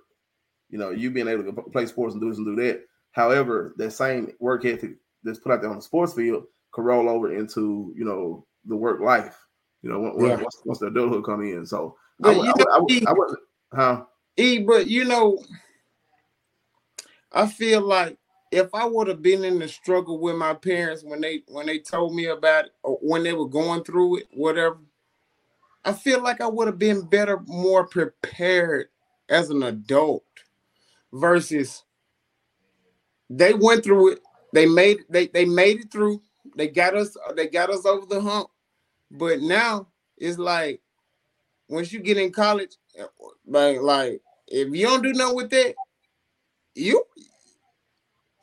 You 0.69 0.79
know, 0.79 0.89
you 0.89 1.11
being 1.11 1.27
able 1.27 1.43
to 1.43 1.51
play 1.51 1.85
sports 1.85 2.13
and 2.13 2.21
do 2.21 2.29
this 2.29 2.37
and 2.37 2.47
do 2.47 2.55
that. 2.63 2.85
However, 3.11 3.75
that 3.77 3.91
same 3.91 4.31
work 4.39 4.65
ethic 4.65 4.95
that's 5.23 5.37
put 5.37 5.51
out 5.51 5.61
there 5.61 5.69
on 5.69 5.75
the 5.75 5.81
sports 5.81 6.13
field 6.13 6.45
could 6.71 6.85
roll 6.85 7.09
over 7.09 7.35
into 7.35 7.93
you 7.95 8.05
know 8.05 8.45
the 8.65 8.75
work 8.75 9.01
life. 9.01 9.37
You 9.81 9.89
know, 9.89 9.99
when, 9.99 10.29
yeah. 10.29 10.35
once, 10.37 10.61
once 10.63 10.79
the 10.79 10.87
adulthood 10.87 11.25
come 11.25 11.41
in. 11.41 11.65
So 11.65 11.97
I, 12.23 12.29
would, 12.29 12.47
I, 12.47 12.53
would, 12.53 12.67
I, 12.69 12.79
would, 12.79 13.07
I 13.07 13.13
would, 13.13 13.37
huh? 13.73 14.03
E, 14.37 14.59
but 14.59 14.87
you 14.87 15.03
know, 15.03 15.37
I 17.33 17.47
feel 17.47 17.81
like 17.81 18.17
if 18.53 18.69
I 18.75 18.85
would 18.85 19.07
have 19.07 19.23
been 19.23 19.43
in 19.43 19.57
the 19.57 19.67
struggle 19.67 20.19
with 20.19 20.35
my 20.35 20.53
parents 20.53 21.03
when 21.03 21.21
they 21.21 21.41
when 21.47 21.65
they 21.65 21.79
told 21.79 22.13
me 22.13 22.27
about 22.27 22.65
it 22.65 22.71
or 22.83 22.99
when 23.01 23.23
they 23.23 23.33
were 23.33 23.47
going 23.49 23.83
through 23.83 24.17
it, 24.19 24.27
whatever, 24.31 24.77
I 25.83 25.93
feel 25.93 26.21
like 26.21 26.39
I 26.39 26.47
would 26.47 26.67
have 26.67 26.77
been 26.77 27.01
better, 27.01 27.39
more 27.47 27.87
prepared 27.87 28.89
as 29.27 29.49
an 29.49 29.63
adult 29.63 30.23
versus 31.11 31.83
they 33.31 33.55
went 33.55 33.83
through 33.83 34.13
it, 34.13 34.19
they 34.53 34.67
made 34.67 34.99
they 35.09 35.27
they 35.27 35.45
made 35.45 35.79
it 35.79 35.91
through, 35.91 36.21
they 36.55 36.67
got 36.67 36.95
us, 36.95 37.17
they 37.35 37.47
got 37.47 37.71
us 37.71 37.87
over 37.87 38.05
the 38.05 38.21
hump. 38.21 38.49
But 39.09 39.41
now 39.41 39.87
it's 40.17 40.37
like 40.37 40.79
once 41.69 41.91
you 41.91 42.01
get 42.01 42.17
in 42.17 42.31
college, 42.31 42.77
eh, 42.99 43.05
like 43.47 43.81
like 43.81 44.21
if 44.47 44.75
you 44.75 44.85
don't 44.85 45.01
do 45.01 45.13
nothing 45.13 45.37
with 45.37 45.49
that, 45.49 45.73
you 46.75 47.03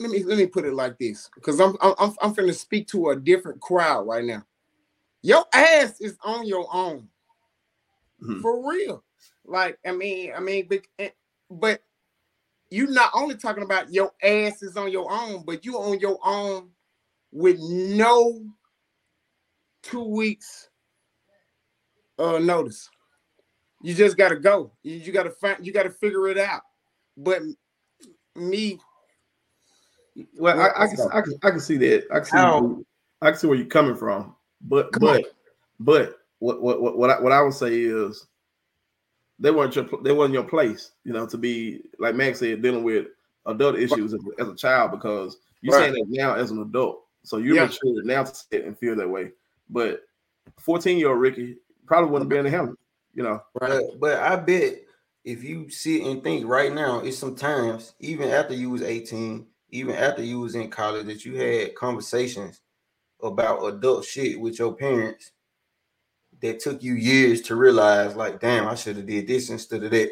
let 0.01 0.11
me 0.11 0.25
let 0.25 0.39
me 0.39 0.47
put 0.47 0.65
it 0.65 0.73
like 0.73 0.99
this 0.99 1.29
because 1.35 1.61
I'm 1.61 1.77
I'm 1.83 2.15
I'm 2.23 2.35
finna 2.35 2.55
speak 2.55 2.89
to 2.89 3.11
a 3.11 3.17
different 3.17 3.61
crowd 3.61 4.07
right 4.07 4.25
now. 4.25 4.45
Your 5.23 5.45
ass 5.53 6.01
is 6.01 6.17
on 6.25 6.47
your 6.47 6.67
own. 6.73 7.07
mm-hmm. 8.23 8.41
for 8.41 8.69
real. 8.69 9.05
Like 9.45 9.79
I 9.87 9.93
mean, 9.93 10.33
I 10.35 10.41
mean, 10.41 10.69
but, 10.69 11.13
but 11.51 11.83
you 12.71 12.87
not 12.87 13.11
only 13.13 13.37
talking 13.37 13.63
about 13.63 13.93
your 13.93 14.11
ass 14.23 14.63
is 14.63 14.79
on 14.79 14.91
your 14.91 15.13
own, 15.13 15.45
but 15.45 15.67
you 15.67 15.77
on 15.77 16.01
your 16.01 16.19
own 16.25 16.71
with 17.31 17.59
no 17.61 18.43
two 19.83 20.05
weeks 20.05 20.71
uh 22.19 22.39
notice. 22.39 22.89
You 23.83 23.95
just 23.95 24.17
gotta 24.17 24.37
go. 24.37 24.73
You, 24.83 24.97
you 24.97 25.13
gotta 25.13 25.31
find 25.31 25.65
you 25.65 25.75
gotta 25.75 25.91
figure 25.91 26.29
it 26.29 26.39
out. 26.39 26.63
But 27.19 27.43
me 28.35 28.79
well, 30.39 30.59
I, 30.61 30.85
I, 30.85 30.87
can, 30.89 30.99
I, 31.13 31.21
can, 31.21 31.35
I 31.43 31.51
can 31.51 31.61
see 31.61 31.77
that. 31.79 32.07
I 32.11 32.21
can 32.21 32.25
see? 32.25 32.85
I 33.23 33.31
can 33.31 33.39
see 33.39 33.47
where 33.47 33.57
you're 33.57 33.67
coming 33.67 33.97
from. 33.97 34.35
But 34.63 34.93
Come 34.93 35.01
but 35.01 35.17
on. 35.17 35.31
but 35.79 36.19
what 36.39 36.63
what 36.63 36.81
what 36.81 36.99
what 36.99 37.11
I, 37.11 37.21
what 37.21 37.33
I 37.33 37.43
would 37.43 37.55
say 37.55 37.75
is 37.75 38.27
they 39.39 39.51
weren't 39.51 39.75
your 39.75 39.89
they 40.03 40.13
wasn't 40.13 40.35
your 40.35 40.45
place, 40.45 40.93
you 41.05 41.13
know, 41.13 41.27
to 41.27 41.39
be 41.39 41.83
like 41.99 42.15
Max 42.15 42.41
said, 42.41 42.63
dealing 42.63 42.85
with 42.85 43.07
adult 43.47 43.79
issues 43.79 44.13
as, 44.13 44.21
as 44.39 44.49
a 44.49 44.55
child 44.55 44.91
because 44.91 45.39
you're 45.63 45.77
right. 45.77 45.93
saying 45.93 45.95
that 45.95 46.07
now 46.09 46.35
as 46.35 46.51
an 46.51 46.61
adult. 46.61 47.05
So 47.23 47.39
you're 47.39 47.57
yeah. 47.57 47.67
mature 47.67 48.03
now 48.05 48.25
to 48.25 48.35
sit 48.35 48.65
and 48.65 48.79
feel 48.79 48.97
that 48.97 49.09
way. 49.09 49.33
But 49.69 50.03
14 50.59 50.99
year 50.99 51.11
old 51.11 51.21
Ricky 51.21 51.57
probably 51.87 52.11
wouldn't 52.11 52.31
be 52.31 52.37
in 52.37 52.45
the 52.45 52.51
helmet, 52.51 52.79
you 53.15 53.23
know. 53.23 53.43
Right. 53.61 53.83
But 53.99 54.19
I 54.21 54.37
bet 54.37 54.81
if 55.25 55.45
you 55.45 55.69
sit 55.71 56.03
and 56.03 56.23
think 56.23 56.47
right 56.47 56.73
now, 56.73 57.01
it's 57.01 57.19
sometimes 57.19 57.95
even 58.01 58.31
after 58.31 58.55
you 58.55 58.71
was 58.71 58.83
18, 58.83 59.47
even 59.71 59.95
after 59.95 60.23
you 60.23 60.41
was 60.41 60.55
in 60.55 60.71
college, 60.71 61.07
that 61.07 61.25
you 61.25 61.37
had 61.37 61.75
conversations 61.75 62.61
about 63.23 63.65
adult 63.65 64.05
shit 64.05 64.41
with 64.41 64.59
your 64.59 64.75
parents 64.75 65.33
that 66.41 66.61
took 66.61 66.83
you 66.83 66.95
years 66.95 67.43
to 67.43 67.57
realize, 67.57 68.17
like, 68.17 68.41
damn, 68.41 68.67
I 68.67 68.75
should 68.75 68.97
have 68.97 69.07
did 69.07 69.27
this 69.27 69.51
instead 69.51 69.85
of 69.85 69.91
that, 69.91 70.11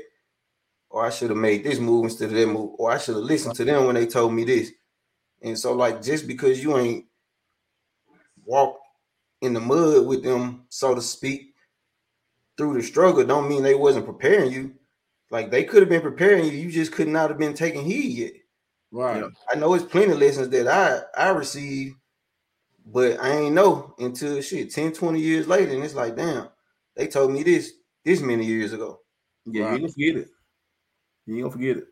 or 0.91 1.05
I 1.05 1.11
should 1.11 1.31
have 1.31 1.39
made 1.39 1.65
this 1.65 1.79
move 1.79 2.05
instead 2.05 2.31
of 2.31 2.37
that 2.37 2.47
move, 2.47 2.73
or 2.79 2.91
I 2.91 2.99
should 2.99 3.17
have 3.17 3.25
listened 3.25 3.55
to 3.57 3.65
them 3.65 3.87
when 3.87 3.95
they 3.95 4.07
told 4.07 4.33
me 4.35 4.45
this. 4.45 4.73
And 5.43 5.59
so, 5.59 5.73
like, 5.73 6.03
just 6.03 6.27
because 6.27 6.63
you 6.63 6.77
ain't 6.77 7.07
walked 8.45 8.81
in 9.41 9.55
the 9.55 9.61
mud 9.61 10.07
with 10.07 10.23
them, 10.23 10.65
so 10.69 10.95
to 10.95 11.01
speak, 11.01 11.55
through 12.57 12.75
the 12.75 12.83
struggle, 12.83 13.25
don't 13.25 13.49
mean 13.49 13.63
they 13.63 13.75
wasn't 13.75 14.05
preparing 14.05 14.53
you. 14.53 14.75
Like 15.31 15.51
they 15.51 15.65
could 15.65 15.81
have 15.81 15.89
been 15.89 16.03
preparing 16.03 16.45
you, 16.45 16.53
you 16.53 16.71
just 16.71 16.93
could 16.93 17.09
not 17.09 17.31
have 17.31 17.39
been 17.39 17.55
taking 17.55 17.85
heed 17.85 18.19
yet. 18.19 18.33
Right. 18.91 19.17
You 19.17 19.23
know, 19.23 19.31
I 19.53 19.57
know 19.57 19.75
it's 19.75 19.85
plenty 19.85 20.13
of 20.13 20.19
lessons 20.19 20.49
that 20.49 20.69
I 20.69 21.01
I 21.17 21.31
received 21.31 21.95
but 22.91 23.21
I 23.23 23.33
ain't 23.33 23.55
know 23.55 23.95
until 23.99 24.41
shit 24.41 24.73
10, 24.73 24.93
20 24.93 25.21
years 25.21 25.47
later. 25.47 25.73
And 25.73 25.85
it's 25.85 25.95
like, 25.95 26.17
damn, 26.17 26.49
they 26.97 27.07
told 27.07 27.33
me 27.33 27.43
this 27.43 27.73
this 28.05 28.21
many 28.21 28.47
years 28.47 28.73
ago. 28.73 29.01
Yeah, 29.45 29.65
right. 29.65 29.75
you 29.75 29.81
don't 29.81 29.93
forget 29.93 30.17
it. 30.17 30.29
You 31.27 31.43
don't 31.43 31.51
forget 31.51 31.77
it. 31.77 31.85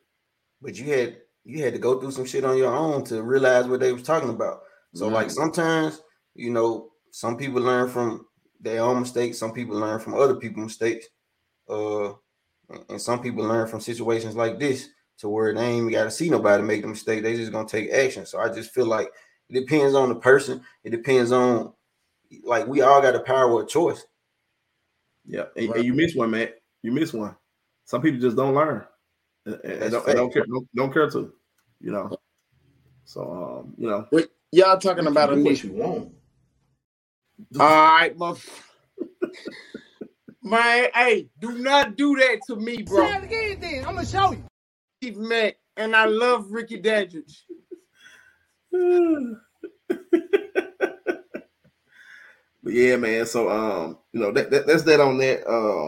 But 0.62 0.78
you 0.78 0.86
had 0.86 1.18
you 1.44 1.62
had 1.62 1.74
to 1.74 1.78
go 1.78 2.00
through 2.00 2.12
some 2.12 2.24
shit 2.24 2.44
on 2.44 2.56
your 2.56 2.74
own 2.74 3.04
to 3.04 3.22
realize 3.22 3.66
what 3.66 3.80
they 3.80 3.92
was 3.92 4.02
talking 4.02 4.30
about. 4.30 4.60
So, 4.94 5.08
like 5.08 5.30
sometimes, 5.30 6.00
you 6.34 6.50
know, 6.50 6.90
some 7.10 7.36
people 7.36 7.60
learn 7.60 7.90
from 7.90 8.26
their 8.60 8.80
own 8.80 9.00
mistakes, 9.00 9.38
some 9.38 9.52
people 9.52 9.76
learn 9.76 10.00
from 10.00 10.14
other 10.14 10.36
people's 10.36 10.66
mistakes. 10.66 11.06
Uh 11.68 12.14
and 12.88 13.00
some 13.00 13.20
people 13.20 13.44
learn 13.44 13.68
from 13.68 13.80
situations 13.80 14.34
like 14.34 14.58
this 14.58 14.88
to 15.18 15.28
where 15.28 15.54
they 15.54 15.64
ain't 15.64 15.90
got 15.90 16.04
to 16.04 16.10
see 16.10 16.28
nobody 16.28 16.62
make 16.62 16.82
the 16.82 16.88
mistake. 16.88 17.22
They 17.22 17.36
just 17.36 17.52
gonna 17.52 17.68
take 17.68 17.90
action. 17.90 18.26
So 18.26 18.38
I 18.38 18.48
just 18.48 18.72
feel 18.72 18.86
like 18.86 19.08
it 19.48 19.54
depends 19.54 19.94
on 19.94 20.08
the 20.08 20.16
person. 20.16 20.62
It 20.84 20.90
depends 20.90 21.32
on 21.32 21.72
like 22.44 22.66
we 22.66 22.82
all 22.82 23.00
got 23.00 23.12
the 23.12 23.20
power 23.20 23.62
of 23.62 23.68
choice. 23.68 24.04
Yeah, 25.24 25.44
and, 25.56 25.68
right. 25.68 25.76
and 25.76 25.84
you 25.84 25.94
miss 25.94 26.14
one, 26.14 26.30
man. 26.30 26.48
You 26.82 26.92
miss 26.92 27.12
one. 27.12 27.34
Some 27.84 28.02
people 28.02 28.20
just 28.20 28.36
don't 28.36 28.54
learn 28.54 28.84
and, 29.46 29.54
and 29.64 29.92
don't, 29.92 30.06
and 30.06 30.16
don't, 30.16 30.32
care. 30.32 30.44
Don't, 30.46 30.68
don't, 30.74 30.92
care 30.92 31.10
to, 31.10 31.32
you 31.80 31.92
know. 31.92 32.16
So 33.04 33.62
um, 33.62 33.74
you 33.78 33.88
know, 33.88 34.06
Wait, 34.12 34.28
y'all 34.52 34.78
talking 34.78 35.06
about 35.06 35.32
a 35.32 35.36
niche. 35.36 35.64
you 35.64 35.72
want. 35.72 36.12
All 37.58 37.66
right, 37.66 38.16
mother. 38.16 38.40
Man, 40.42 40.88
hey, 40.94 41.28
do 41.40 41.58
not 41.58 41.96
do 41.96 42.16
that 42.16 42.40
to 42.46 42.56
me, 42.56 42.82
bro. 42.82 43.06
Say 43.06 43.16
it 43.16 43.24
again, 43.24 43.60
then. 43.60 43.84
I'm 43.84 43.94
gonna 43.94 44.06
show 44.06 44.32
you. 44.32 44.44
Steve 45.06 45.18
Mack, 45.18 45.54
and 45.76 45.94
I 45.94 46.06
love 46.06 46.50
Ricky 46.50 46.78
Dandridge. 46.78 47.44
but 48.72 49.38
yeah, 52.64 52.96
man. 52.96 53.24
So 53.24 53.48
um, 53.48 53.98
you 54.12 54.18
know 54.18 54.32
that, 54.32 54.50
that 54.50 54.66
that's 54.66 54.82
that 54.82 54.98
on 54.98 55.18
that. 55.18 55.46
Uh, 55.46 55.84